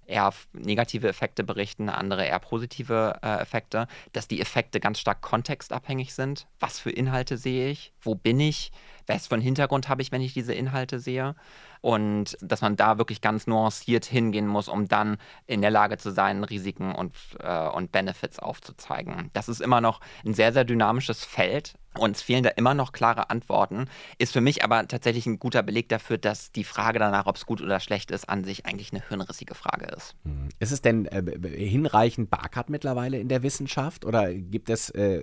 eher 0.07 0.33
negative 0.53 1.07
Effekte 1.07 1.43
berichten, 1.43 1.89
andere 1.89 2.25
eher 2.25 2.39
positive 2.39 3.19
äh, 3.21 3.39
Effekte, 3.39 3.87
dass 4.13 4.27
die 4.27 4.41
Effekte 4.41 4.79
ganz 4.79 4.99
stark 4.99 5.21
kontextabhängig 5.21 6.13
sind. 6.13 6.47
Was 6.59 6.79
für 6.79 6.91
Inhalte 6.91 7.37
sehe 7.37 7.69
ich? 7.69 7.93
Wo 8.07 8.15
bin 8.15 8.39
ich? 8.39 8.71
Was 9.05 9.27
für 9.27 9.35
einen 9.35 9.43
Hintergrund 9.43 9.89
habe 9.89 10.01
ich, 10.01 10.11
wenn 10.11 10.21
ich 10.21 10.33
diese 10.33 10.53
Inhalte 10.53 10.99
sehe? 10.99 11.35
Und 11.81 12.37
dass 12.41 12.61
man 12.61 12.75
da 12.75 12.97
wirklich 12.97 13.21
ganz 13.21 13.47
nuanciert 13.47 14.05
hingehen 14.05 14.47
muss, 14.47 14.67
um 14.67 14.87
dann 14.87 15.17
in 15.45 15.61
der 15.61 15.71
Lage 15.71 15.97
zu 15.97 16.11
sein, 16.11 16.43
Risiken 16.43 16.95
und, 16.95 17.13
äh, 17.39 17.67
und 17.67 17.91
Benefits 17.91 18.39
aufzuzeigen. 18.39 19.29
Das 19.33 19.47
ist 19.47 19.61
immer 19.61 19.81
noch 19.81 19.99
ein 20.25 20.33
sehr, 20.33 20.53
sehr 20.53 20.63
dynamisches 20.63 21.23
Feld 21.23 21.75
uns 21.97 22.21
fehlen 22.21 22.43
da 22.43 22.49
immer 22.51 22.73
noch 22.73 22.91
klare 22.91 23.29
Antworten. 23.29 23.85
Ist 24.17 24.33
für 24.33 24.41
mich 24.41 24.63
aber 24.63 24.87
tatsächlich 24.87 25.25
ein 25.25 25.39
guter 25.39 25.63
Beleg 25.63 25.89
dafür, 25.89 26.17
dass 26.17 26.51
die 26.51 26.63
Frage 26.63 26.99
danach, 26.99 27.25
ob 27.25 27.35
es 27.35 27.45
gut 27.45 27.61
oder 27.61 27.79
schlecht 27.79 28.11
ist, 28.11 28.29
an 28.29 28.43
sich 28.43 28.65
eigentlich 28.65 28.91
eine 28.93 29.03
hirnrissige 29.07 29.55
Frage 29.55 29.87
ist. 29.87 30.15
Hm. 30.23 30.49
Ist 30.59 30.71
es 30.71 30.81
denn 30.81 31.05
äh, 31.05 31.23
hinreichend 31.57 32.29
beackert 32.29 32.69
mittlerweile 32.69 33.19
in 33.19 33.29
der 33.29 33.43
Wissenschaft 33.43 34.05
oder 34.05 34.33
gibt 34.33 34.69
es 34.69 34.89
äh, 34.91 35.21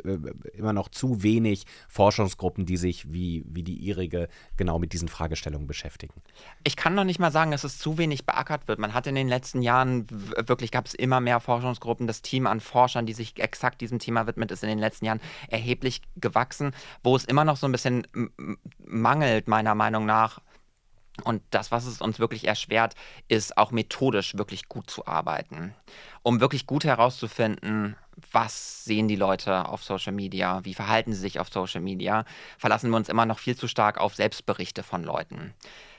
immer 0.53 0.73
noch 0.73 0.89
zu 0.89 1.23
wenig 1.23 1.65
Forschungsgruppen, 1.89 2.67
die 2.67 2.74
sich 2.77 3.13
wie, 3.13 3.45
wie 3.47 3.63
die 3.63 3.77
ihrige 3.77 4.29
genau 4.57 4.79
mit 4.79 4.93
diesen 4.93 5.09
Fragestellungen 5.09 5.67
beschäftigen? 5.67 6.15
Ich 6.65 6.77
kann 6.77 6.95
noch 6.95 7.05
nicht 7.05 7.19
mal 7.19 7.33
sagen, 7.33 7.51
dass 7.51 7.65
es 7.65 7.79
zu 7.79 7.99
wenig 7.99 8.27
beackert 8.27 8.69
wird. 8.69 8.79
Man 8.79 8.95
hat 8.95 9.07
in 9.07 9.15
den 9.15 9.29
letzten 9.29 9.63
Jahren 9.63 10.07
wirklich 10.11 10.71
gab 10.71 10.87
es 10.87 10.95
immer 10.95 11.21
mehr 11.21 11.41
Forschungsgruppen. 11.41 12.07
Das 12.07 12.23
Team 12.23 12.47
an 12.47 12.61
Forschern, 12.61 13.07
die 13.07 13.13
sich 13.13 13.39
exakt 13.41 13.81
diesem 13.81 13.99
Thema 13.99 14.27
widmet, 14.27 14.51
ist 14.51 14.63
in 14.63 14.69
den 14.69 14.79
letzten 14.79 15.07
Jahren 15.07 15.21
erheblich 15.49 16.03
gewachsen 16.17 16.73
wo 17.03 17.17
es 17.17 17.25
immer 17.25 17.45
noch 17.45 17.57
so 17.57 17.67
ein 17.67 17.73
bisschen 17.73 18.07
mangelt, 18.79 19.49
meiner 19.49 19.75
Meinung 19.75 20.07
nach. 20.07 20.41
Und 21.23 21.43
das, 21.51 21.71
was 21.71 21.87
es 21.87 22.01
uns 22.01 22.19
wirklich 22.19 22.49
erschwert, 22.49 22.95
ist 23.29 23.57
auch 23.57 23.71
methodisch 23.71 24.37
wirklich 24.37 24.69
gut 24.69 24.91
zu 24.91 25.07
arbeiten. 25.07 25.73
Um 26.25 26.41
wirklich 26.41 26.67
gut 26.67 26.85
herauszufinden, 26.85 27.97
was 28.33 28.85
sehen 28.85 29.09
die 29.09 29.17
Leute 29.17 29.69
auf 29.69 29.83
Social 29.83 30.13
Media, 30.13 30.65
wie 30.65 30.75
verhalten 30.75 31.13
sie 31.13 31.21
sich 31.21 31.41
auf 31.41 31.49
Social 31.49 31.81
Media, 31.81 32.25
verlassen 32.59 32.91
wir 32.91 32.97
uns 32.97 33.09
immer 33.09 33.27
noch 33.27 33.39
viel 33.39 33.57
zu 33.57 33.69
stark 33.69 33.99
auf 33.99 34.15
Selbstberichte 34.15 34.83
von 34.83 35.05
Leuten. 35.05 35.55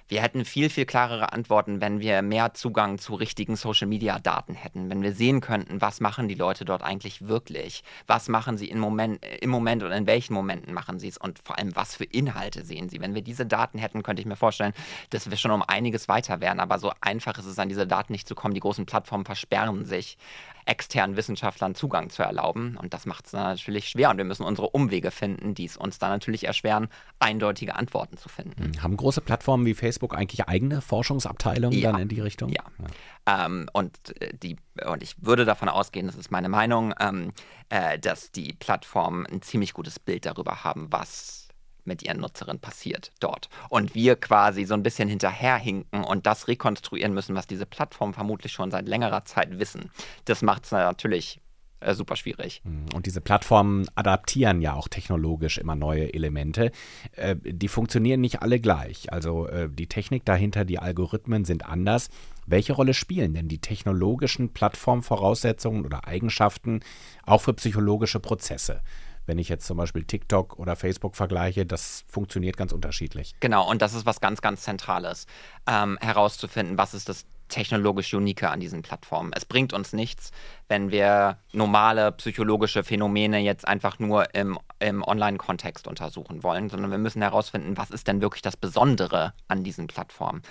Wir 0.08 0.22
hätten 0.22 0.46
viel, 0.46 0.70
viel 0.70 0.86
klarere 0.86 1.34
Antworten, 1.34 1.82
wenn 1.82 2.00
wir 2.00 2.22
mehr 2.22 2.54
Zugang 2.54 3.00
zu 3.00 3.16
richtigen 3.16 3.56
Social-Media-Daten 3.56 4.54
hätten, 4.54 4.92
wenn 4.92 5.02
wir 5.02 5.14
sehen 5.14 5.42
könnten, 5.42 5.82
was 5.82 6.00
machen 6.00 6.28
die 6.28 6.36
Leute 6.36 6.64
dort 6.64 6.84
eigentlich 6.84 7.28
wirklich, 7.28 7.84
was 8.06 8.28
machen 8.28 8.56
sie 8.60 8.70
im 8.70 8.78
Moment, 8.78 9.26
im 9.42 9.50
Moment 9.50 9.82
und 9.82 9.92
in 9.92 10.06
welchen 10.06 10.36
Momenten 10.36 10.76
machen 10.76 11.00
sie 11.00 11.08
es 11.08 11.18
und 11.18 11.40
vor 11.40 11.58
allem, 11.58 11.76
was 11.76 11.96
für 11.96 12.04
Inhalte 12.04 12.64
sehen 12.64 12.88
sie. 12.88 13.02
Wenn 13.02 13.16
wir 13.16 13.24
diese 13.24 13.48
Daten 13.48 13.80
hätten, 13.80 14.04
könnte 14.04 14.22
ich 14.22 14.28
mir 14.28 14.36
vorstellen, 14.36 14.74
dass 15.10 15.32
wir 15.32 15.38
schon 15.38 15.50
um 15.50 15.64
einiges 15.64 16.08
weiter 16.08 16.40
wären, 16.40 16.60
aber 16.60 16.78
so 16.78 16.92
einfach 17.02 17.40
ist 17.40 17.46
es, 17.46 17.58
an 17.58 17.70
diese 17.70 17.88
Daten 17.88 18.14
nicht 18.14 18.28
zu 18.28 18.36
kommen. 18.36 18.54
Die 18.54 18.60
großen 18.60 18.86
Plattformen 18.86 19.26
versperren 19.26 19.86
sich 19.86 20.20
externen 20.66 21.16
Wissenschaftlern 21.16 21.76
Zugang 21.76 22.10
zu 22.10 22.24
erlauben. 22.24 22.78
Und 22.82 22.94
das 22.94 23.06
macht 23.06 23.28
es 23.28 23.34
natürlich 23.34 23.90
schwer. 23.90 24.10
Und 24.10 24.18
wir 24.18 24.26
müssen 24.26 24.44
unsere 24.44 24.70
Umwege 24.70 25.12
finden, 25.12 25.54
die 25.54 25.66
es 25.66 25.78
uns 25.78 26.00
dann 26.00 26.10
natürlich 26.10 26.46
erschweren, 26.46 26.88
eindeutige 27.20 27.76
Antworten 27.76 28.18
zu 28.18 28.30
finden. 28.30 28.74
Hm. 28.74 28.84
Haben 28.84 28.98
große 28.98 29.22
Plattformen 29.22 29.66
wie 29.66 29.74
Facebook 29.74 30.16
eigentlich 30.16 30.48
eigene 30.48 30.82
Forschungsabteilungen 30.82 31.78
ja. 31.78 31.92
dann 31.92 32.02
in 32.02 32.08
die 32.08 32.20
Richtung? 32.20 32.50
Ja. 32.50 32.64
ja. 32.80 33.46
Ähm, 33.46 33.70
und, 33.74 34.22
äh, 34.22 34.36
die, 34.36 34.58
und 34.86 35.04
ich 35.04 35.16
würde 35.22 35.46
davon 35.46 35.70
ausgehen, 35.70 36.08
das 36.08 36.16
ist 36.16 36.32
meine 36.32 36.50
Meinung, 36.50 36.94
ähm, 37.00 37.32
äh, 37.70 38.00
dass 38.00 38.32
die 38.32 38.54
Plattformen 38.54 39.26
ein 39.26 39.42
ziemlich 39.42 39.74
gutes 39.74 40.00
Bild 40.00 40.26
darüber 40.26 40.64
haben, 40.64 40.88
was 40.92 41.45
mit 41.86 42.04
ihren 42.04 42.20
Nutzerinnen 42.20 42.60
passiert 42.60 43.12
dort. 43.20 43.50
Und 43.70 43.96
wir 43.96 44.16
quasi 44.16 44.66
so 44.66 44.74
ein 44.74 44.84
bisschen 44.84 45.10
hinterherhinken 45.10 46.04
und 46.04 46.26
das 46.26 46.48
rekonstruieren 46.48 47.14
müssen, 47.14 47.36
was 47.36 47.48
diese 47.48 47.66
Plattformen 47.66 48.14
vermutlich 48.14 48.52
schon 48.52 48.72
seit 48.72 48.88
längerer 48.88 49.26
Zeit 49.26 49.60
wissen. 49.60 49.92
Das 50.26 50.42
macht 50.42 50.66
es 50.66 50.72
natürlich 50.72 51.40
äh, 51.86 51.94
super 51.94 52.16
schwierig. 52.16 52.62
Hm, 52.64 52.86
und 52.94 53.06
diese 53.06 53.22
Plattformen 53.22 53.86
adaptieren 53.96 54.62
ja 54.62 54.74
auch 54.74 54.88
technologisch 54.88 55.58
immer 55.58 55.76
neue 55.76 56.14
Elemente. 56.14 56.72
Äh, 57.12 57.36
die 57.44 57.68
funktionieren 57.68 58.22
nicht 58.22 58.42
alle 58.42 58.60
gleich. 58.60 59.12
Also 59.12 59.48
äh, 59.48 59.70
die 59.70 59.88
Technik 59.88 60.26
dahinter, 60.26 60.66
die 60.66 60.80
Algorithmen 60.80 61.46
sind 61.46 61.66
anders. 61.66 62.10
Welche 62.48 62.74
Rolle 62.74 62.94
spielen 62.94 63.34
denn 63.34 63.48
die 63.48 63.60
technologischen 63.60 64.54
Plattformvoraussetzungen 64.54 65.86
oder 65.86 66.08
Eigenschaften 66.08 66.82
auch 67.26 67.42
für 67.42 67.54
psychologische 67.54 68.20
Prozesse? 68.20 68.82
Wenn 69.26 69.38
ich 69.38 69.50
jetzt 69.50 69.66
zum 69.66 69.78
Beispiel 69.78 70.04
TikTok 70.04 70.60
oder 70.60 70.76
Facebook 70.76 71.16
vergleiche, 71.16 71.66
das 71.66 72.04
funktioniert 72.08 72.58
ganz 72.58 72.72
unterschiedlich. 72.72 73.36
Genau, 73.40 73.70
und 73.70 73.82
das 73.82 73.94
ist 73.94 74.06
was 74.06 74.22
ganz, 74.22 74.42
ganz 74.42 74.64
Zentrales, 74.64 75.26
ähm, 75.68 75.98
herauszufinden, 76.02 76.78
was 76.78 76.94
ist 76.94 77.10
das 77.10 77.26
technologisch 77.48 78.14
Unique 78.14 78.44
an 78.44 78.60
diesen 78.60 78.82
Plattformen. 78.82 79.32
Es 79.34 79.46
bringt 79.46 79.74
uns 79.74 79.94
nichts, 79.94 80.32
wenn 80.68 80.92
wir 80.92 81.38
normale 81.54 82.12
psychologische 82.14 82.84
Phänomene 82.84 83.40
jetzt 83.40 83.68
einfach 83.68 84.00
nur 84.00 84.34
im, 84.34 84.58
im 84.80 85.04
Online-Kontext 85.04 85.88
untersuchen 85.88 86.44
wollen, 86.44 86.70
sondern 86.70 86.92
wir 86.92 86.98
müssen 86.98 87.22
herausfinden, 87.22 87.78
was 87.78 87.92
ist 87.92 88.08
denn 88.08 88.22
wirklich 88.22 88.42
das 88.42 88.58
Besondere 88.58 89.34
an 89.48 89.64
diesen 89.64 89.88
Plattformen. 89.88 90.42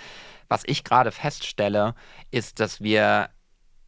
Was 0.48 0.62
ich 0.66 0.84
gerade 0.84 1.10
feststelle, 1.10 1.94
ist, 2.30 2.60
dass 2.60 2.80
wir 2.80 3.30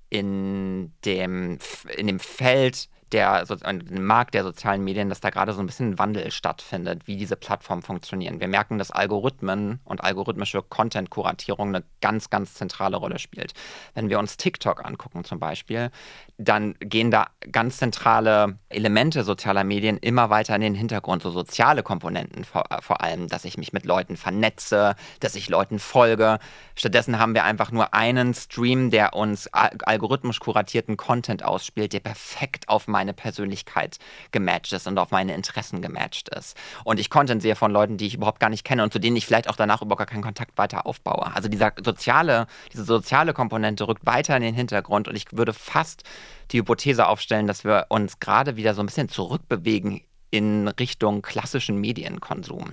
in 0.09 0.93
dem, 1.05 1.59
in 1.97 2.07
dem 2.07 2.21
Feld 2.21 2.89
der 3.13 3.47
so, 3.47 3.57
Markt 3.91 4.35
der 4.35 4.43
sozialen 4.43 4.83
Medien, 4.83 5.09
dass 5.09 5.21
da 5.21 5.31
gerade 5.31 5.53
so 5.53 5.61
ein 5.61 5.67
bisschen 5.67 5.99
Wandel 5.99 6.31
stattfindet, 6.31 7.07
wie 7.07 7.17
diese 7.17 7.37
Plattformen 7.37 7.83
funktionieren. 7.83 8.41
Wir 8.41 8.49
merken, 8.49 8.79
dass 8.79 8.91
Algorithmen 8.91 9.81
und 9.85 10.03
algorithmische 10.03 10.63
Content-Kuratierung 10.63 11.69
eine 11.69 11.85
ganz, 12.01 12.31
ganz 12.31 12.55
zentrale 12.55 12.97
Rolle 12.97 13.19
spielt. 13.19 13.53
Wenn 13.95 14.09
wir 14.09 14.19
uns 14.19 14.37
TikTok 14.37 14.85
angucken 14.85 15.25
zum 15.25 15.39
Beispiel, 15.39 15.91
dann 16.39 16.75
gehen 16.81 17.11
da 17.11 17.29
ganz 17.53 17.79
zentrale 17.79 18.59
Elemente 18.69 19.23
sozialer 19.23 19.65
Medien 19.65 19.97
immer 19.99 20.29
weiter 20.29 20.55
in 20.57 20.61
den 20.61 20.75
Hintergrund, 20.75 21.23
so 21.23 21.31
soziale 21.31 21.83
Komponenten 21.83 22.45
vor, 22.45 22.65
vor 22.81 23.03
allem, 23.03 23.29
dass 23.29 23.45
ich 23.45 23.57
mich 23.57 23.73
mit 23.73 23.85
Leuten 23.87 24.17
vernetze, 24.17 24.97
dass 25.21 25.37
ich 25.37 25.49
Leuten 25.49 25.79
folge. 25.79 26.39
Stattdessen 26.75 27.19
haben 27.19 27.35
wir 27.35 27.45
einfach 27.45 27.71
nur 27.71 27.95
einen 27.95 28.35
Stream, 28.35 28.91
der 28.91 29.15
uns 29.15 29.49
algorithmisch 29.53 30.41
kuratierten 30.41 30.97
Content 30.97 31.45
ausspielt, 31.45 31.93
der 31.93 32.01
perfekt 32.01 32.69
auf 32.69 32.89
meine 32.97 33.13
Persönlichkeit 33.13 33.99
gematcht 34.33 34.73
ist 34.73 34.87
und 34.87 34.97
auf 34.97 35.11
meine 35.11 35.35
Interessen 35.35 35.83
gematcht 35.83 36.31
ist. 36.31 36.57
Und 36.83 36.99
ich 36.99 37.11
Content 37.11 37.43
sehe 37.43 37.55
von 37.55 37.71
Leuten, 37.71 37.99
die 37.99 38.07
ich 38.07 38.15
überhaupt 38.15 38.41
gar 38.41 38.49
nicht 38.49 38.65
kenne 38.65 38.83
und 38.83 38.91
zu 38.91 38.99
denen 38.99 39.17
ich 39.17 39.27
vielleicht 39.27 39.51
auch 39.51 39.57
danach 39.57 39.83
überhaupt 39.83 39.99
gar 39.99 40.07
keinen 40.07 40.23
Kontakt 40.23 40.57
weiter 40.57 40.87
aufbaue. 40.87 41.35
Also 41.35 41.51
dieser 41.51 41.73
soziale, 41.85 42.47
diese 42.73 42.85
soziale 42.85 43.35
Komponente 43.35 43.87
rückt 43.87 44.07
weiter 44.07 44.35
in 44.35 44.43
den 44.43 44.55
Hintergrund 44.55 45.09
und 45.09 45.15
ich 45.15 45.27
würde 45.33 45.53
fast 45.53 46.05
die 46.53 46.59
Hypothese 46.59 47.07
aufstellen, 47.07 47.47
dass 47.47 47.65
wir 47.65 47.87
uns 47.91 48.19
gerade 48.19 48.57
wieder 48.57 48.73
so 48.73 48.83
ein 48.83 48.87
bisschen 48.87 49.11
zurückbewegen 49.11 50.01
in 50.31 50.69
Richtung 50.69 51.21
klassischen 51.21 51.79
Medienkonsum 51.79 52.73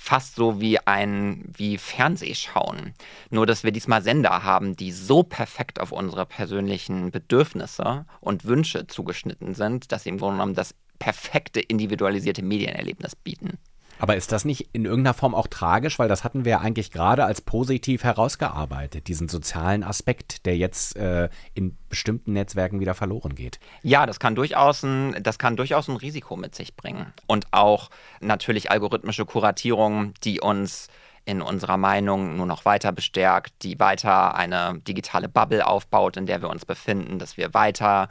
fast 0.00 0.36
so 0.36 0.60
wie 0.60 0.78
ein 0.86 1.44
wie 1.54 1.76
Fernsehschauen. 1.76 2.94
Nur 3.30 3.46
dass 3.46 3.64
wir 3.64 3.72
diesmal 3.72 4.00
Sender 4.00 4.44
haben, 4.44 4.76
die 4.76 4.92
so 4.92 5.24
perfekt 5.24 5.80
auf 5.80 5.90
unsere 5.90 6.24
persönlichen 6.24 7.10
Bedürfnisse 7.10 8.06
und 8.20 8.44
Wünsche 8.44 8.86
zugeschnitten 8.86 9.54
sind, 9.54 9.90
dass 9.90 10.04
sie 10.04 10.10
im 10.10 10.18
Grunde 10.18 10.36
genommen 10.36 10.54
das 10.54 10.74
perfekte 11.00 11.60
individualisierte 11.60 12.42
Medienerlebnis 12.42 13.16
bieten. 13.16 13.58
Aber 13.98 14.16
ist 14.16 14.32
das 14.32 14.44
nicht 14.44 14.68
in 14.72 14.84
irgendeiner 14.84 15.14
Form 15.14 15.34
auch 15.34 15.46
tragisch, 15.46 15.98
weil 15.98 16.08
das 16.08 16.24
hatten 16.24 16.44
wir 16.44 16.50
ja 16.50 16.60
eigentlich 16.60 16.90
gerade 16.90 17.24
als 17.24 17.40
positiv 17.40 18.04
herausgearbeitet, 18.04 19.08
diesen 19.08 19.28
sozialen 19.28 19.82
Aspekt, 19.82 20.46
der 20.46 20.56
jetzt 20.56 20.96
äh, 20.96 21.28
in 21.54 21.76
bestimmten 21.88 22.32
Netzwerken 22.32 22.80
wieder 22.80 22.94
verloren 22.94 23.34
geht? 23.34 23.58
Ja, 23.82 24.06
das 24.06 24.20
kann 24.20 24.34
durchaus 24.34 24.82
ein, 24.82 25.16
das 25.22 25.38
kann 25.38 25.56
durchaus 25.56 25.88
ein 25.88 25.96
Risiko 25.96 26.36
mit 26.36 26.54
sich 26.54 26.76
bringen. 26.76 27.12
Und 27.26 27.46
auch 27.52 27.90
natürlich 28.20 28.70
algorithmische 28.70 29.24
Kuratierung, 29.24 30.14
die 30.24 30.40
uns 30.40 30.88
in 31.28 31.42
unserer 31.42 31.76
Meinung 31.76 32.38
nur 32.38 32.46
noch 32.46 32.64
weiter 32.64 32.90
bestärkt, 32.90 33.52
die 33.62 33.78
weiter 33.78 34.34
eine 34.34 34.80
digitale 34.88 35.28
Bubble 35.28 35.66
aufbaut, 35.66 36.16
in 36.16 36.24
der 36.24 36.40
wir 36.40 36.48
uns 36.48 36.64
befinden, 36.64 37.18
dass 37.18 37.36
wir 37.36 37.52
weiter 37.52 38.08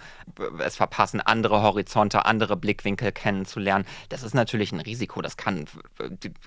es 0.60 0.76
verpassen, 0.76 1.20
andere 1.20 1.64
Horizonte, 1.64 2.26
andere 2.26 2.56
Blickwinkel 2.56 3.12
kennenzulernen. 3.12 3.86
Das 4.10 4.22
ist 4.22 4.36
natürlich 4.36 4.72
ein 4.72 4.82
Risiko. 4.82 5.24
Das 5.24 5.36
kann 5.36 5.66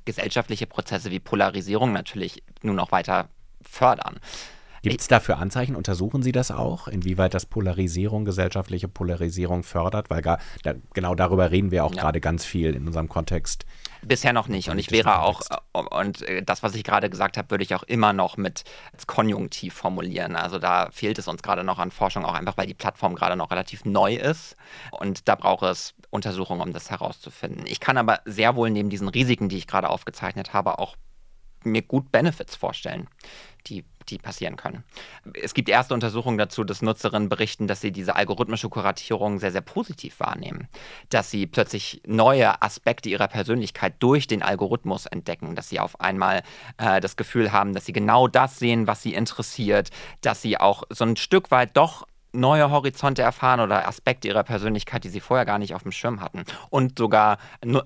gesellschaftliche 0.04 0.68
Prozesse 0.68 1.10
wie 1.10 1.18
Polarisierung 1.18 1.92
natürlich 1.92 2.44
nur 2.62 2.76
noch 2.76 2.92
weiter 2.92 3.28
fördern. 3.62 4.20
Gibt 4.82 5.00
es 5.00 5.08
dafür 5.08 5.38
Anzeichen? 5.38 5.76
Untersuchen 5.76 6.22
Sie 6.22 6.32
das 6.32 6.50
auch, 6.50 6.88
inwieweit 6.88 7.34
das 7.34 7.46
Polarisierung, 7.46 8.24
gesellschaftliche 8.24 8.88
Polarisierung 8.88 9.62
fördert? 9.62 10.10
Weil 10.10 10.22
gar, 10.22 10.38
da, 10.62 10.74
genau 10.94 11.14
darüber 11.14 11.50
reden 11.50 11.70
wir 11.70 11.84
auch 11.84 11.94
ja. 11.94 12.02
gerade 12.02 12.20
ganz 12.20 12.44
viel 12.44 12.74
in 12.74 12.86
unserem 12.86 13.08
Kontext. 13.08 13.66
Bisher 14.02 14.32
noch 14.32 14.48
nicht. 14.48 14.70
Und 14.70 14.78
ich 14.78 14.90
wäre 14.90 15.22
auch, 15.22 15.42
äh, 15.74 15.78
und 15.78 16.22
äh, 16.22 16.42
das, 16.42 16.62
was 16.62 16.74
ich 16.74 16.84
gerade 16.84 17.10
gesagt 17.10 17.36
habe, 17.36 17.50
würde 17.50 17.64
ich 17.64 17.74
auch 17.74 17.82
immer 17.82 18.12
noch 18.12 18.36
mit 18.36 18.64
als 18.92 19.06
Konjunktiv 19.06 19.74
formulieren. 19.74 20.36
Also 20.36 20.58
da 20.58 20.88
fehlt 20.90 21.18
es 21.18 21.28
uns 21.28 21.42
gerade 21.42 21.64
noch 21.64 21.78
an 21.78 21.90
Forschung, 21.90 22.24
auch 22.24 22.34
einfach, 22.34 22.56
weil 22.56 22.66
die 22.66 22.74
Plattform 22.74 23.14
gerade 23.14 23.36
noch 23.36 23.50
relativ 23.50 23.84
neu 23.84 24.14
ist. 24.14 24.56
Und 24.92 25.28
da 25.28 25.34
braucht 25.34 25.64
es 25.64 25.94
Untersuchungen, 26.08 26.62
um 26.62 26.72
das 26.72 26.90
herauszufinden. 26.90 27.66
Ich 27.66 27.80
kann 27.80 27.98
aber 27.98 28.20
sehr 28.24 28.56
wohl 28.56 28.70
neben 28.70 28.88
diesen 28.88 29.08
Risiken, 29.08 29.48
die 29.48 29.58
ich 29.58 29.66
gerade 29.66 29.90
aufgezeichnet 29.90 30.54
habe, 30.54 30.78
auch 30.78 30.96
mir 31.64 31.82
gut 31.82 32.10
Benefits 32.10 32.56
vorstellen, 32.56 33.06
die 33.66 33.84
die 34.10 34.18
passieren 34.18 34.56
können. 34.56 34.84
Es 35.34 35.54
gibt 35.54 35.68
erste 35.68 35.94
Untersuchungen 35.94 36.38
dazu, 36.38 36.64
dass 36.64 36.82
Nutzerinnen 36.82 37.28
berichten, 37.28 37.66
dass 37.66 37.80
sie 37.80 37.92
diese 37.92 38.16
algorithmische 38.16 38.68
Kuratierung 38.68 39.38
sehr, 39.38 39.52
sehr 39.52 39.60
positiv 39.60 40.20
wahrnehmen. 40.20 40.68
Dass 41.08 41.30
sie 41.30 41.46
plötzlich 41.46 42.02
neue 42.06 42.60
Aspekte 42.62 43.08
ihrer 43.08 43.28
Persönlichkeit 43.28 43.94
durch 44.00 44.26
den 44.26 44.42
Algorithmus 44.42 45.06
entdecken, 45.06 45.54
dass 45.54 45.68
sie 45.68 45.80
auf 45.80 46.00
einmal 46.00 46.42
äh, 46.78 47.00
das 47.00 47.16
Gefühl 47.16 47.52
haben, 47.52 47.74
dass 47.74 47.86
sie 47.86 47.92
genau 47.92 48.28
das 48.28 48.58
sehen, 48.58 48.86
was 48.86 49.02
sie 49.02 49.14
interessiert, 49.14 49.90
dass 50.20 50.42
sie 50.42 50.58
auch 50.58 50.84
so 50.90 51.04
ein 51.04 51.16
Stück 51.16 51.50
weit 51.50 51.76
doch 51.76 52.06
neue 52.32 52.70
Horizonte 52.70 53.22
erfahren 53.22 53.60
oder 53.60 53.88
Aspekte 53.88 54.28
ihrer 54.28 54.44
Persönlichkeit, 54.44 55.04
die 55.04 55.08
sie 55.08 55.20
vorher 55.20 55.46
gar 55.46 55.58
nicht 55.58 55.74
auf 55.74 55.82
dem 55.82 55.92
Schirm 55.92 56.20
hatten. 56.20 56.44
Und 56.70 56.98
sogar 56.98 57.38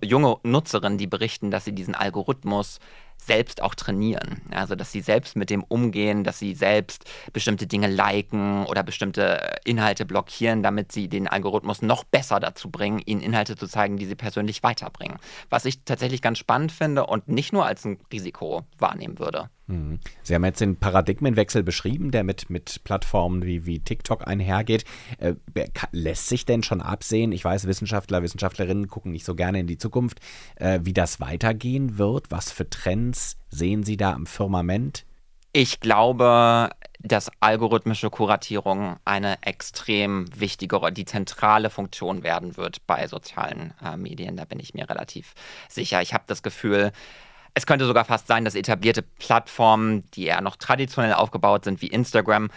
junge 0.02 0.36
Nutzerinnen, 0.42 0.98
die 0.98 1.06
berichten, 1.06 1.50
dass 1.50 1.64
sie 1.64 1.72
diesen 1.72 1.94
Algorithmus 1.94 2.78
selbst 3.16 3.62
auch 3.62 3.74
trainieren. 3.74 4.42
Also, 4.50 4.74
dass 4.74 4.92
sie 4.92 5.00
selbst 5.00 5.36
mit 5.36 5.50
dem 5.50 5.62
umgehen, 5.64 6.24
dass 6.24 6.38
sie 6.38 6.54
selbst 6.54 7.04
bestimmte 7.32 7.66
Dinge 7.66 7.86
liken 7.86 8.66
oder 8.66 8.82
bestimmte 8.82 9.56
Inhalte 9.64 10.04
blockieren, 10.04 10.62
damit 10.62 10.92
sie 10.92 11.08
den 11.08 11.26
Algorithmus 11.26 11.82
noch 11.82 12.04
besser 12.04 12.40
dazu 12.40 12.70
bringen, 12.70 13.00
ihnen 13.04 13.20
Inhalte 13.20 13.56
zu 13.56 13.66
zeigen, 13.66 13.96
die 13.96 14.06
sie 14.06 14.14
persönlich 14.14 14.62
weiterbringen. 14.62 15.18
Was 15.50 15.64
ich 15.64 15.84
tatsächlich 15.84 16.22
ganz 16.22 16.38
spannend 16.38 16.72
finde 16.72 17.06
und 17.06 17.28
nicht 17.28 17.52
nur 17.52 17.64
als 17.64 17.84
ein 17.84 17.98
Risiko 18.12 18.64
wahrnehmen 18.78 19.18
würde. 19.18 19.48
Mhm. 19.66 20.00
Sie 20.22 20.34
haben 20.34 20.44
jetzt 20.44 20.60
den 20.60 20.76
Paradigmenwechsel 20.76 21.62
beschrieben, 21.62 22.10
der 22.10 22.24
mit, 22.24 22.50
mit 22.50 22.84
Plattformen 22.84 23.44
wie, 23.44 23.64
wie 23.64 23.80
TikTok 23.80 24.26
einhergeht. 24.26 24.84
Äh, 25.18 25.34
lässt 25.92 26.28
sich 26.28 26.44
denn 26.44 26.62
schon 26.62 26.82
absehen? 26.82 27.32
Ich 27.32 27.44
weiß, 27.44 27.66
Wissenschaftler, 27.66 28.22
Wissenschaftlerinnen 28.22 28.88
gucken 28.88 29.12
nicht 29.12 29.24
so 29.24 29.34
gerne 29.34 29.60
in 29.60 29.66
die 29.66 29.78
Zukunft, 29.78 30.20
äh, 30.56 30.80
wie 30.82 30.92
das 30.92 31.20
weitergehen 31.20 31.98
wird. 31.98 32.30
Was 32.30 32.52
für 32.52 32.68
Trends 32.68 33.38
sehen 33.48 33.84
Sie 33.84 33.96
da 33.96 34.12
am 34.12 34.26
Firmament? 34.26 35.06
Ich 35.56 35.78
glaube, 35.78 36.70
dass 36.98 37.30
algorithmische 37.38 38.10
Kuratierung 38.10 38.96
eine 39.04 39.40
extrem 39.42 40.26
wichtige, 40.38 40.80
die 40.90 41.04
zentrale 41.04 41.70
Funktion 41.70 42.22
werden 42.22 42.56
wird 42.56 42.84
bei 42.86 43.06
sozialen 43.06 43.72
äh, 43.82 43.96
Medien. 43.96 44.36
Da 44.36 44.46
bin 44.46 44.58
ich 44.58 44.74
mir 44.74 44.90
relativ 44.90 45.34
sicher. 45.68 46.02
Ich 46.02 46.12
habe 46.12 46.24
das 46.26 46.42
Gefühl, 46.42 46.92
es 47.54 47.66
könnte 47.66 47.86
sogar 47.86 48.04
fast 48.04 48.26
sein, 48.26 48.44
dass 48.44 48.54
etablierte 48.54 49.02
Plattformen, 49.02 50.04
die 50.12 50.26
eher 50.26 50.40
noch 50.40 50.56
traditionell 50.56 51.14
aufgebaut 51.14 51.64
sind, 51.64 51.80
wie 51.82 51.86
Instagram, 51.86 52.50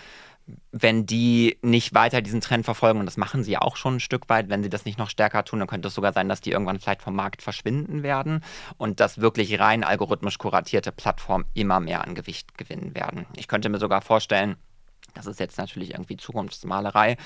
wenn 0.72 1.06
die 1.06 1.58
nicht 1.62 1.94
weiter 1.94 2.22
diesen 2.22 2.42
Trend 2.42 2.66
verfolgen, 2.66 3.00
und 3.00 3.06
das 3.06 3.18
machen 3.18 3.44
sie 3.44 3.52
ja 3.52 3.62
auch 3.62 3.76
schon 3.76 3.96
ein 3.96 4.00
Stück 4.00 4.30
weit, 4.30 4.50
wenn 4.50 4.64
sie 4.64 4.70
das 4.70 4.86
nicht 4.86 4.98
noch 4.98 5.10
stärker 5.10 5.44
tun, 5.44 5.60
dann 5.60 5.68
könnte 5.68 5.90
es 5.90 5.94
sogar 5.94 6.14
sein, 6.14 6.30
dass 6.30 6.42
die 6.42 6.52
irgendwann 6.52 6.80
vielleicht 6.80 7.02
vom 7.02 7.16
Markt 7.16 7.42
verschwinden 7.42 8.02
werden 8.02 8.44
und 8.78 9.00
dass 9.00 9.20
wirklich 9.20 9.60
rein 9.60 9.84
algorithmisch 9.84 10.38
kuratierte 10.38 10.92
Plattformen 10.92 11.46
immer 11.54 11.80
mehr 11.80 12.04
an 12.04 12.16
Gewicht 12.16 12.58
gewinnen 12.58 12.96
werden. 12.96 13.26
Ich 13.36 13.48
könnte 13.48 13.70
mir 13.70 13.80
sogar 13.80 14.02
vorstellen, 14.02 14.56
das 15.18 15.26
ist 15.26 15.40
jetzt 15.40 15.58
natürlich 15.58 15.92
irgendwie 15.92 16.18
Zukunftsmalerei, 16.18 17.18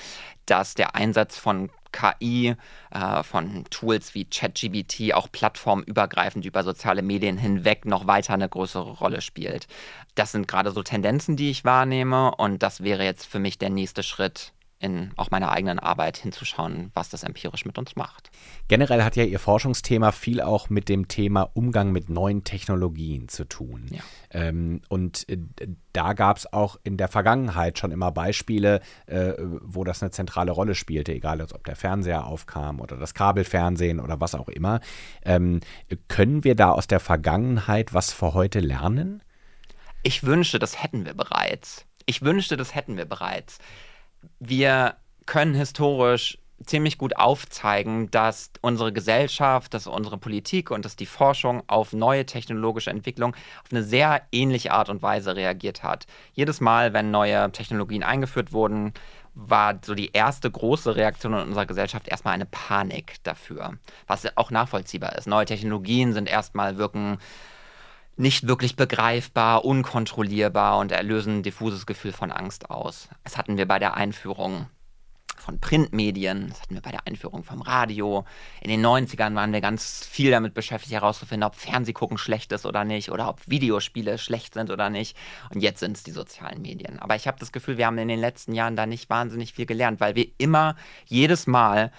dass 0.45 0.75
der 0.75 0.95
Einsatz 0.95 1.37
von 1.37 1.69
KI, 1.91 2.55
äh, 2.91 3.23
von 3.23 3.65
Tools 3.69 4.15
wie 4.15 4.25
ChatGBT 4.25 5.13
auch 5.13 5.29
plattformübergreifend 5.29 6.45
über 6.45 6.63
soziale 6.63 7.01
Medien 7.01 7.37
hinweg 7.37 7.85
noch 7.85 8.07
weiter 8.07 8.33
eine 8.33 8.47
größere 8.47 8.91
Rolle 8.91 9.21
spielt. 9.21 9.67
Das 10.15 10.31
sind 10.31 10.47
gerade 10.47 10.71
so 10.71 10.83
Tendenzen, 10.83 11.35
die 11.35 11.51
ich 11.51 11.65
wahrnehme 11.65 12.33
und 12.35 12.63
das 12.63 12.81
wäre 12.81 13.03
jetzt 13.03 13.25
für 13.25 13.39
mich 13.39 13.57
der 13.57 13.69
nächste 13.69 14.03
Schritt 14.03 14.53
in 14.81 15.11
auch 15.15 15.31
meiner 15.31 15.51
eigenen 15.51 15.79
Arbeit 15.79 16.17
hinzuschauen, 16.17 16.91
was 16.93 17.09
das 17.09 17.23
empirisch 17.23 17.65
mit 17.65 17.77
uns 17.77 17.95
macht. 17.95 18.31
Generell 18.67 19.03
hat 19.03 19.15
ja 19.15 19.23
Ihr 19.23 19.39
Forschungsthema 19.39 20.11
viel 20.11 20.41
auch 20.41 20.69
mit 20.69 20.89
dem 20.89 21.07
Thema 21.07 21.49
Umgang 21.53 21.91
mit 21.91 22.09
neuen 22.09 22.43
Technologien 22.43 23.27
zu 23.27 23.45
tun. 23.45 23.85
Ja. 23.91 24.01
Ähm, 24.31 24.81
und 24.89 25.29
äh, 25.29 25.37
da 25.93 26.13
gab 26.13 26.37
es 26.37 26.51
auch 26.51 26.77
in 26.83 26.97
der 26.97 27.07
Vergangenheit 27.07 27.77
schon 27.77 27.91
immer 27.91 28.11
Beispiele, 28.11 28.81
äh, 29.05 29.33
wo 29.37 29.83
das 29.83 30.01
eine 30.01 30.11
zentrale 30.11 30.51
Rolle 30.51 30.73
spielte, 30.73 31.13
egal 31.13 31.41
ob 31.41 31.63
der 31.65 31.75
Fernseher 31.75 32.25
aufkam 32.25 32.79
oder 32.79 32.97
das 32.97 33.13
Kabelfernsehen 33.13 33.99
oder 33.99 34.19
was 34.19 34.35
auch 34.35 34.49
immer. 34.49 34.79
Ähm, 35.23 35.59
können 36.07 36.43
wir 36.43 36.55
da 36.55 36.71
aus 36.71 36.87
der 36.87 36.99
Vergangenheit 36.99 37.93
was 37.93 38.11
für 38.11 38.33
heute 38.33 38.59
lernen? 38.59 39.21
Ich 40.03 40.23
wünschte, 40.23 40.57
das 40.57 40.81
hätten 40.81 41.05
wir 41.05 41.13
bereits. 41.13 41.85
Ich 42.07 42.23
wünschte, 42.23 42.57
das 42.57 42.73
hätten 42.73 42.97
wir 42.97 43.05
bereits 43.05 43.59
wir 44.39 44.95
können 45.25 45.53
historisch 45.53 46.37
ziemlich 46.65 46.97
gut 46.97 47.17
aufzeigen, 47.17 48.11
dass 48.11 48.51
unsere 48.61 48.93
Gesellschaft, 48.93 49.73
dass 49.73 49.87
unsere 49.87 50.17
Politik 50.17 50.71
und 50.71 50.85
dass 50.85 50.95
die 50.95 51.05
Forschung 51.05 51.63
auf 51.67 51.93
neue 51.93 52.25
technologische 52.25 52.89
Entwicklung 52.89 53.35
auf 53.63 53.71
eine 53.71 53.83
sehr 53.83 54.21
ähnliche 54.31 54.71
Art 54.71 54.89
und 54.89 55.01
Weise 55.01 55.35
reagiert 55.35 55.83
hat. 55.83 56.05
Jedes 56.33 56.61
Mal, 56.61 56.93
wenn 56.93 57.11
neue 57.11 57.51
Technologien 57.51 58.03
eingeführt 58.03 58.53
wurden, 58.53 58.93
war 59.33 59.79
so 59.83 59.95
die 59.95 60.11
erste 60.11 60.51
große 60.51 60.95
Reaktion 60.95 61.33
in 61.33 61.39
unserer 61.39 61.65
Gesellschaft 61.65 62.07
erstmal 62.07 62.33
eine 62.33 62.45
Panik 62.45 63.15
dafür, 63.23 63.77
was 64.07 64.25
auch 64.37 64.51
nachvollziehbar 64.51 65.15
ist. 65.17 65.27
Neue 65.27 65.45
Technologien 65.45 66.13
sind 66.13 66.29
erstmal 66.29 66.77
wirken 66.77 67.17
nicht 68.21 68.47
wirklich 68.47 68.75
begreifbar, 68.75 69.65
unkontrollierbar 69.65 70.77
und 70.77 70.91
erlösen 70.91 71.39
ein 71.39 71.43
diffuses 71.43 71.85
Gefühl 71.85 72.13
von 72.13 72.31
Angst 72.31 72.69
aus. 72.69 73.09
Das 73.23 73.37
hatten 73.37 73.57
wir 73.57 73.67
bei 73.67 73.79
der 73.79 73.95
Einführung 73.95 74.67
von 75.41 75.59
Printmedien, 75.59 76.49
das 76.49 76.61
hatten 76.61 76.75
wir 76.75 76.81
bei 76.81 76.91
der 76.91 77.07
Einführung 77.07 77.43
vom 77.43 77.61
Radio. 77.61 78.25
In 78.61 78.69
den 78.69 78.85
90ern 78.85 79.33
waren 79.33 79.51
wir 79.51 79.59
ganz 79.59 80.05
viel 80.05 80.29
damit 80.29 80.53
beschäftigt, 80.53 80.93
herauszufinden, 80.93 81.47
ob 81.47 81.55
Fernsehgucken 81.55 82.19
schlecht 82.19 82.51
ist 82.51 82.65
oder 82.65 82.85
nicht 82.85 83.11
oder 83.11 83.27
ob 83.27 83.41
Videospiele 83.47 84.19
schlecht 84.19 84.53
sind 84.53 84.69
oder 84.69 84.89
nicht. 84.91 85.17
Und 85.49 85.61
jetzt 85.61 85.79
sind 85.79 85.97
es 85.97 86.03
die 86.03 86.11
sozialen 86.11 86.61
Medien. 86.61 86.99
Aber 86.99 87.15
ich 87.15 87.27
habe 87.27 87.39
das 87.39 87.51
Gefühl, 87.51 87.77
wir 87.77 87.87
haben 87.87 87.97
in 87.97 88.07
den 88.07 88.19
letzten 88.19 88.53
Jahren 88.53 88.75
da 88.75 88.85
nicht 88.85 89.09
wahnsinnig 89.09 89.53
viel 89.53 89.65
gelernt, 89.65 89.99
weil 89.99 90.15
wir 90.15 90.27
immer 90.37 90.75
jedes 91.07 91.47
Mal 91.47 91.91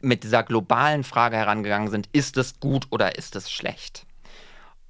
mit 0.00 0.22
dieser 0.22 0.42
globalen 0.42 1.04
Frage 1.04 1.36
herangegangen 1.36 1.88
sind, 1.88 2.08
ist 2.12 2.36
es 2.36 2.60
gut 2.60 2.88
oder 2.90 3.16
ist 3.16 3.36
es 3.36 3.50
schlecht? 3.50 4.04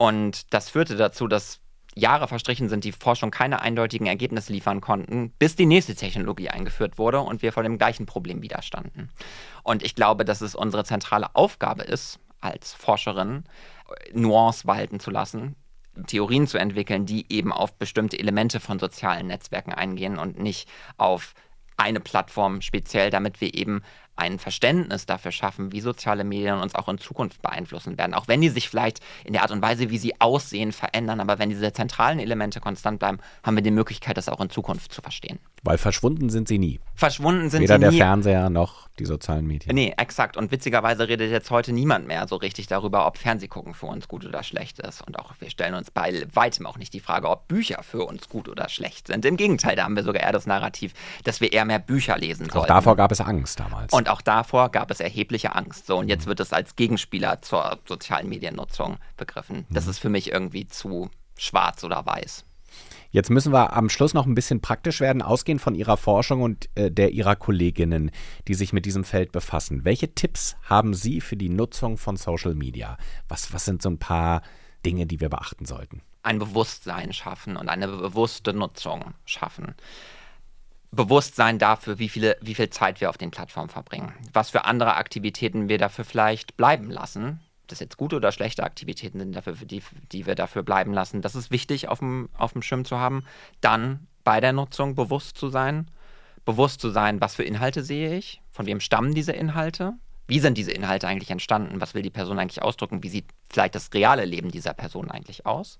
Und 0.02 0.52
das 0.52 0.68
führte 0.68 0.96
dazu, 0.96 1.28
dass 1.28 1.60
Jahre 1.94 2.26
verstrichen 2.26 2.68
sind, 2.68 2.82
die 2.82 2.90
Forschung 2.90 3.30
keine 3.30 3.60
eindeutigen 3.60 4.08
Ergebnisse 4.08 4.52
liefern 4.52 4.80
konnten, 4.80 5.30
bis 5.38 5.54
die 5.54 5.64
nächste 5.64 5.94
Technologie 5.94 6.48
eingeführt 6.48 6.98
wurde 6.98 7.20
und 7.20 7.40
wir 7.40 7.52
vor 7.52 7.62
dem 7.62 7.78
gleichen 7.78 8.04
Problem 8.04 8.42
widerstanden. 8.42 9.10
Und 9.62 9.84
ich 9.84 9.94
glaube, 9.94 10.24
dass 10.24 10.40
es 10.40 10.56
unsere 10.56 10.82
zentrale 10.82 11.36
Aufgabe 11.36 11.84
ist, 11.84 12.18
als 12.40 12.74
Forscherin 12.74 13.44
Nuance 14.12 14.66
walten 14.66 14.98
zu 14.98 15.12
lassen, 15.12 15.54
Theorien 16.08 16.48
zu 16.48 16.58
entwickeln, 16.58 17.06
die 17.06 17.32
eben 17.32 17.52
auf 17.52 17.74
bestimmte 17.74 18.18
Elemente 18.18 18.58
von 18.58 18.80
sozialen 18.80 19.28
Netzwerken 19.28 19.72
eingehen 19.72 20.18
und 20.18 20.36
nicht 20.36 20.68
auf 20.96 21.32
eine 21.76 22.00
Plattform 22.00 22.60
speziell, 22.60 23.10
damit 23.10 23.40
wir 23.40 23.54
eben 23.54 23.82
ein 24.16 24.38
Verständnis 24.38 25.06
dafür 25.06 25.32
schaffen, 25.32 25.72
wie 25.72 25.80
soziale 25.80 26.24
Medien 26.24 26.58
uns 26.58 26.74
auch 26.74 26.88
in 26.88 26.98
Zukunft 26.98 27.42
beeinflussen 27.42 27.96
werden. 27.98 28.14
Auch 28.14 28.28
wenn 28.28 28.40
die 28.40 28.50
sich 28.50 28.68
vielleicht 28.68 29.00
in 29.24 29.32
der 29.32 29.42
Art 29.42 29.50
und 29.50 29.62
Weise, 29.62 29.90
wie 29.90 29.98
sie 29.98 30.20
aussehen, 30.20 30.72
verändern. 30.72 31.20
Aber 31.20 31.38
wenn 31.38 31.50
diese 31.50 31.72
zentralen 31.72 32.18
Elemente 32.18 32.60
konstant 32.60 32.98
bleiben, 32.98 33.18
haben 33.42 33.56
wir 33.56 33.62
die 33.62 33.70
Möglichkeit, 33.70 34.16
das 34.16 34.28
auch 34.28 34.40
in 34.40 34.50
Zukunft 34.50 34.92
zu 34.92 35.00
verstehen. 35.00 35.38
Weil 35.62 35.78
verschwunden 35.78 36.28
sind 36.28 36.48
sie 36.48 36.58
nie. 36.58 36.80
Verschwunden 36.94 37.48
sind 37.48 37.62
Weder 37.62 37.74
sie 37.74 37.78
nie. 37.78 37.86
Weder 37.86 37.96
der 37.96 38.06
Fernseher 38.06 38.50
noch 38.50 38.88
die 38.98 39.06
sozialen 39.06 39.46
Medien. 39.46 39.74
Nee, 39.74 39.94
exakt. 39.96 40.36
Und 40.36 40.50
witzigerweise 40.50 41.08
redet 41.08 41.30
jetzt 41.30 41.50
heute 41.50 41.72
niemand 41.72 42.06
mehr 42.06 42.26
so 42.28 42.36
richtig 42.36 42.66
darüber, 42.66 43.06
ob 43.06 43.16
Fernsehgucken 43.16 43.72
für 43.72 43.86
uns 43.86 44.08
gut 44.08 44.26
oder 44.26 44.42
schlecht 44.42 44.80
ist. 44.80 45.06
Und 45.06 45.18
auch 45.18 45.32
wir 45.38 45.50
stellen 45.50 45.74
uns 45.74 45.90
bei 45.90 46.26
weitem 46.34 46.66
auch 46.66 46.78
nicht 46.78 46.92
die 46.92 47.00
Frage, 47.00 47.30
ob 47.30 47.48
Bücher 47.48 47.82
für 47.82 48.04
uns 48.04 48.28
gut 48.28 48.48
oder 48.48 48.68
schlecht 48.68 49.06
sind. 49.06 49.24
Im 49.24 49.36
Gegenteil, 49.36 49.76
da 49.76 49.84
haben 49.84 49.96
wir 49.96 50.02
sogar 50.02 50.22
eher 50.22 50.32
das 50.32 50.46
Narrativ, 50.46 50.92
dass 51.24 51.40
wir 51.40 51.52
eher 51.52 51.64
mehr 51.64 51.78
Bücher 51.78 52.18
lesen 52.18 52.50
sollen. 52.50 52.64
Auch 52.64 52.68
davor 52.68 52.96
gab 52.96 53.12
es 53.12 53.20
Angst 53.20 53.58
damals. 53.58 53.92
Und 53.92 54.01
auch 54.08 54.20
davor 54.20 54.70
gab 54.70 54.90
es 54.90 55.00
erhebliche 55.00 55.54
Angst. 55.54 55.86
So, 55.86 55.98
und 55.98 56.08
jetzt 56.08 56.26
wird 56.26 56.40
es 56.40 56.52
als 56.52 56.76
Gegenspieler 56.76 57.42
zur 57.42 57.78
sozialen 57.86 58.28
Mediennutzung 58.28 58.98
begriffen. 59.16 59.66
Das 59.70 59.84
mhm. 59.84 59.90
ist 59.90 59.98
für 59.98 60.08
mich 60.08 60.32
irgendwie 60.32 60.66
zu 60.66 61.10
schwarz 61.36 61.84
oder 61.84 62.04
weiß. 62.06 62.44
Jetzt 63.10 63.28
müssen 63.28 63.52
wir 63.52 63.74
am 63.74 63.90
Schluss 63.90 64.14
noch 64.14 64.24
ein 64.24 64.34
bisschen 64.34 64.62
praktisch 64.62 65.00
werden, 65.00 65.20
ausgehend 65.20 65.60
von 65.60 65.74
Ihrer 65.74 65.98
Forschung 65.98 66.40
und 66.40 66.70
äh, 66.74 66.90
der 66.90 67.10
Ihrer 67.10 67.36
Kolleginnen, 67.36 68.10
die 68.48 68.54
sich 68.54 68.72
mit 68.72 68.86
diesem 68.86 69.04
Feld 69.04 69.32
befassen. 69.32 69.84
Welche 69.84 70.14
Tipps 70.14 70.56
haben 70.64 70.94
Sie 70.94 71.20
für 71.20 71.36
die 71.36 71.50
Nutzung 71.50 71.98
von 71.98 72.16
Social 72.16 72.54
Media? 72.54 72.96
Was, 73.28 73.52
was 73.52 73.66
sind 73.66 73.82
so 73.82 73.90
ein 73.90 73.98
paar 73.98 74.40
Dinge, 74.86 75.06
die 75.06 75.20
wir 75.20 75.28
beachten 75.28 75.66
sollten? 75.66 76.00
Ein 76.22 76.38
Bewusstsein 76.38 77.12
schaffen 77.12 77.58
und 77.58 77.68
eine 77.68 77.88
bewusste 77.88 78.54
Nutzung 78.54 79.12
schaffen. 79.26 79.74
Bewusstsein 80.94 81.58
dafür, 81.58 81.98
wie, 81.98 82.08
viele, 82.08 82.36
wie 82.42 82.54
viel 82.54 82.68
Zeit 82.70 83.00
wir 83.00 83.08
auf 83.08 83.16
den 83.16 83.30
Plattformen 83.30 83.70
verbringen, 83.70 84.12
was 84.32 84.50
für 84.50 84.66
andere 84.66 84.96
Aktivitäten 84.96 85.68
wir 85.68 85.78
dafür 85.78 86.04
vielleicht 86.04 86.56
bleiben 86.56 86.90
lassen, 86.90 87.40
das 87.66 87.80
jetzt 87.80 87.96
gute 87.96 88.16
oder 88.16 88.30
schlechte 88.30 88.62
Aktivitäten 88.62 89.18
sind, 89.18 89.34
dafür, 89.34 89.54
die, 89.54 89.82
die 90.12 90.26
wir 90.26 90.34
dafür 90.34 90.62
bleiben 90.62 90.92
lassen. 90.92 91.22
Das 91.22 91.34
ist 91.34 91.50
wichtig 91.50 91.88
auf 91.88 92.00
dem, 92.00 92.28
auf 92.36 92.52
dem 92.52 92.62
Schirm 92.62 92.84
zu 92.84 92.98
haben. 92.98 93.24
Dann 93.62 94.06
bei 94.22 94.40
der 94.40 94.52
Nutzung 94.52 94.94
bewusst 94.94 95.38
zu 95.38 95.48
sein. 95.48 95.90
Bewusst 96.44 96.80
zu 96.80 96.90
sein, 96.90 97.20
was 97.20 97.36
für 97.36 97.44
Inhalte 97.44 97.84
sehe 97.84 98.16
ich, 98.16 98.42
von 98.50 98.66
wem 98.66 98.80
stammen 98.80 99.14
diese 99.14 99.32
Inhalte, 99.32 99.94
wie 100.26 100.40
sind 100.40 100.58
diese 100.58 100.72
Inhalte 100.72 101.06
eigentlich 101.06 101.30
entstanden, 101.30 101.80
was 101.80 101.94
will 101.94 102.02
die 102.02 102.10
Person 102.10 102.38
eigentlich 102.38 102.62
ausdrücken, 102.62 103.02
wie 103.02 103.08
sieht 103.08 103.26
vielleicht 103.48 103.74
das 103.74 103.94
reale 103.94 104.24
Leben 104.24 104.50
dieser 104.50 104.74
Person 104.74 105.10
eigentlich 105.10 105.46
aus. 105.46 105.78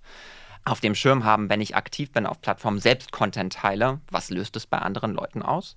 Auf 0.65 0.81
dem 0.81 0.95
Schirm 0.95 1.25
haben, 1.25 1.49
wenn 1.51 1.61
ich 1.61 1.75
aktiv 1.75 2.13
bin 2.13 2.25
auf 2.25 2.41
Plattformen, 2.41 2.79
selbst 2.79 3.11
Content 3.11 3.53
teile, 3.53 4.01
was 4.11 4.31
löst 4.31 4.55
es 4.57 4.67
bei 4.67 4.79
anderen 4.79 5.15
Leuten 5.15 5.43
aus? 5.43 5.77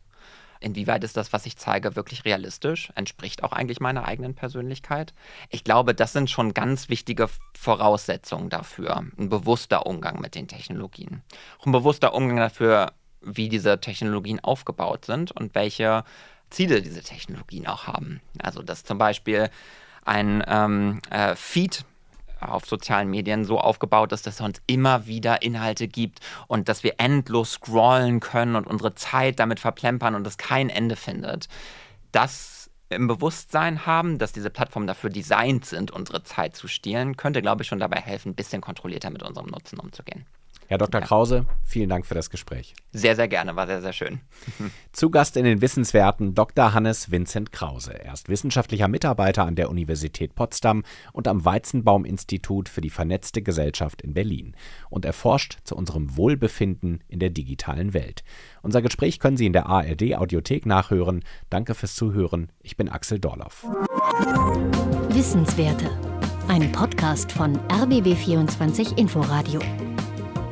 Inwieweit 0.60 1.04
ist 1.04 1.17
das, 1.17 1.34
was 1.34 1.45
ich 1.45 1.58
zeige, 1.58 1.95
wirklich 1.95 2.26
realistisch? 2.26 2.91
Entspricht 2.95 3.43
auch 3.43 3.52
eigentlich 3.52 3.80
meiner 3.80 4.06
eigenen 4.06 4.36
Persönlichkeit? 4.36 5.13
Ich 5.50 5.63
glaube, 5.63 5.93
das 5.93 6.13
sind 6.13 6.30
schon 6.30 6.54
ganz 6.54 6.89
wichtige 6.89 7.30
Voraussetzungen 7.58 8.50
dafür. 8.50 9.06
Ein 9.17 9.30
bewusster 9.30 9.86
Umgang 9.86 10.21
mit 10.21 10.36
den 10.36 10.48
Technologien. 10.48 11.24
Auch 11.60 11.65
ein 11.65 11.71
bewusster 11.71 12.13
Umgang 12.13 12.38
dafür, 12.38 12.93
wie 13.21 13.50
diese 13.50 13.80
Technologien 13.80 14.39
aufgebaut 14.39 15.06
sind 15.06 15.32
und 15.32 15.56
welche 15.56 16.04
Ziele 16.50 16.82
diese 16.82 17.02
Technologien 17.02 17.67
auch 17.67 17.88
haben. 17.88 18.21
Also, 18.41 18.62
dass 18.62 18.84
zum 18.84 18.98
Beispiel 18.98 19.50
ein 20.06 20.43
ähm, 20.48 21.02
äh, 21.10 21.36
Feed 21.36 21.86
auf 22.49 22.65
sozialen 22.65 23.10
Medien 23.10 23.45
so 23.45 23.60
aufgebaut 23.60 24.12
ist, 24.12 24.27
dass 24.27 24.36
es 24.36 24.41
uns 24.41 24.62
immer 24.67 25.08
wieder 25.08 25.41
Inhalte 25.41 25.88
gibt 25.88 26.19
und 26.47 26.69
dass 26.69 26.84
wir 26.84 26.95
endlos 26.97 27.53
scrollen 27.53 28.19
können 28.19 28.55
und 28.55 28.67
unsere 28.67 28.95
Zeit 28.95 29.39
damit 29.39 29.60
verplempern 29.60 30.15
und 30.15 30.25
es 30.27 30.38
kein 30.38 30.69
Ende 30.69 30.95
findet. 30.95 31.47
Das 32.12 32.69
im 32.89 33.08
Bewusstsein 33.08 33.86
haben, 33.86 34.17
dass 34.19 34.31
diese 34.31 34.49
Plattformen 34.49 34.88
dafür 34.88 35.10
designt 35.10 35.65
sind, 35.65 35.91
unsere 35.91 36.23
Zeit 36.23 36.55
zu 36.55 36.67
stehlen, 36.67 37.17
könnte, 37.17 37.41
glaube 37.41 37.63
ich, 37.63 37.67
schon 37.67 37.79
dabei 37.79 37.99
helfen, 37.99 38.29
ein 38.29 38.36
bisschen 38.36 38.62
kontrollierter 38.62 39.10
mit 39.10 39.23
unserem 39.23 39.47
Nutzen 39.47 39.79
umzugehen. 39.79 40.25
Herr 40.67 40.78
Dr. 40.78 41.01
Ja. 41.01 41.08
Krause, 41.08 41.45
vielen 41.63 41.89
Dank 41.89 42.06
für 42.06 42.15
das 42.15 42.30
Gespräch. 42.30 42.73
Sehr, 42.91 43.15
sehr 43.15 43.28
gerne, 43.28 43.56
war 43.56 43.67
sehr, 43.67 43.82
sehr 43.82 43.93
schön. 43.93 44.19
Zu 44.93 45.10
Gast 45.10 45.38
in 45.38 45.45
den 45.45 45.62
Wissenswerten 45.62 46.34
Dr. 46.34 46.73
Hannes 46.73 47.12
Vincent 47.12 47.51
Krause. 47.51 47.93
Er 48.04 48.13
ist 48.13 48.30
wissenschaftlicher 48.30 48.88
Mitarbeiter 48.88 49.45
an 49.45 49.56
der 49.56 49.69
Universität 49.69 50.34
Potsdam 50.36 50.84
und 51.13 51.28
am 51.28 51.45
Weizenbaum-Institut 51.45 52.69
für 52.69 52.82
die 52.82 52.89
vernetzte 52.89 53.41
Gesellschaft 53.41 54.01
in 54.01 54.13
Berlin. 54.13 54.56
Und 54.89 55.06
er 55.06 55.13
forscht 55.13 55.60
zu 55.63 55.75
unserem 55.75 56.17
Wohlbefinden 56.17 57.04
in 57.08 57.19
der 57.19 57.30
digitalen 57.30 57.93
Welt. 57.93 58.23
Unser 58.62 58.82
Gespräch 58.82 59.19
können 59.19 59.38
Sie 59.38 59.45
in 59.45 59.54
der 59.54 59.67
ARD-Audiothek 59.67 60.65
nachhören. 60.65 61.23
Danke 61.49 61.75
fürs 61.75 61.95
Zuhören. 61.95 62.51
Ich 62.62 62.78
bin 62.78 62.89
Axel 62.89 63.19
Dorloff. 63.19 63.65
Wissenswerte. 65.10 65.89
Ein 66.47 66.71
Podcast 66.71 67.32
von 67.32 67.58
RBB24 67.69 68.97
Inforadio. 68.97 69.60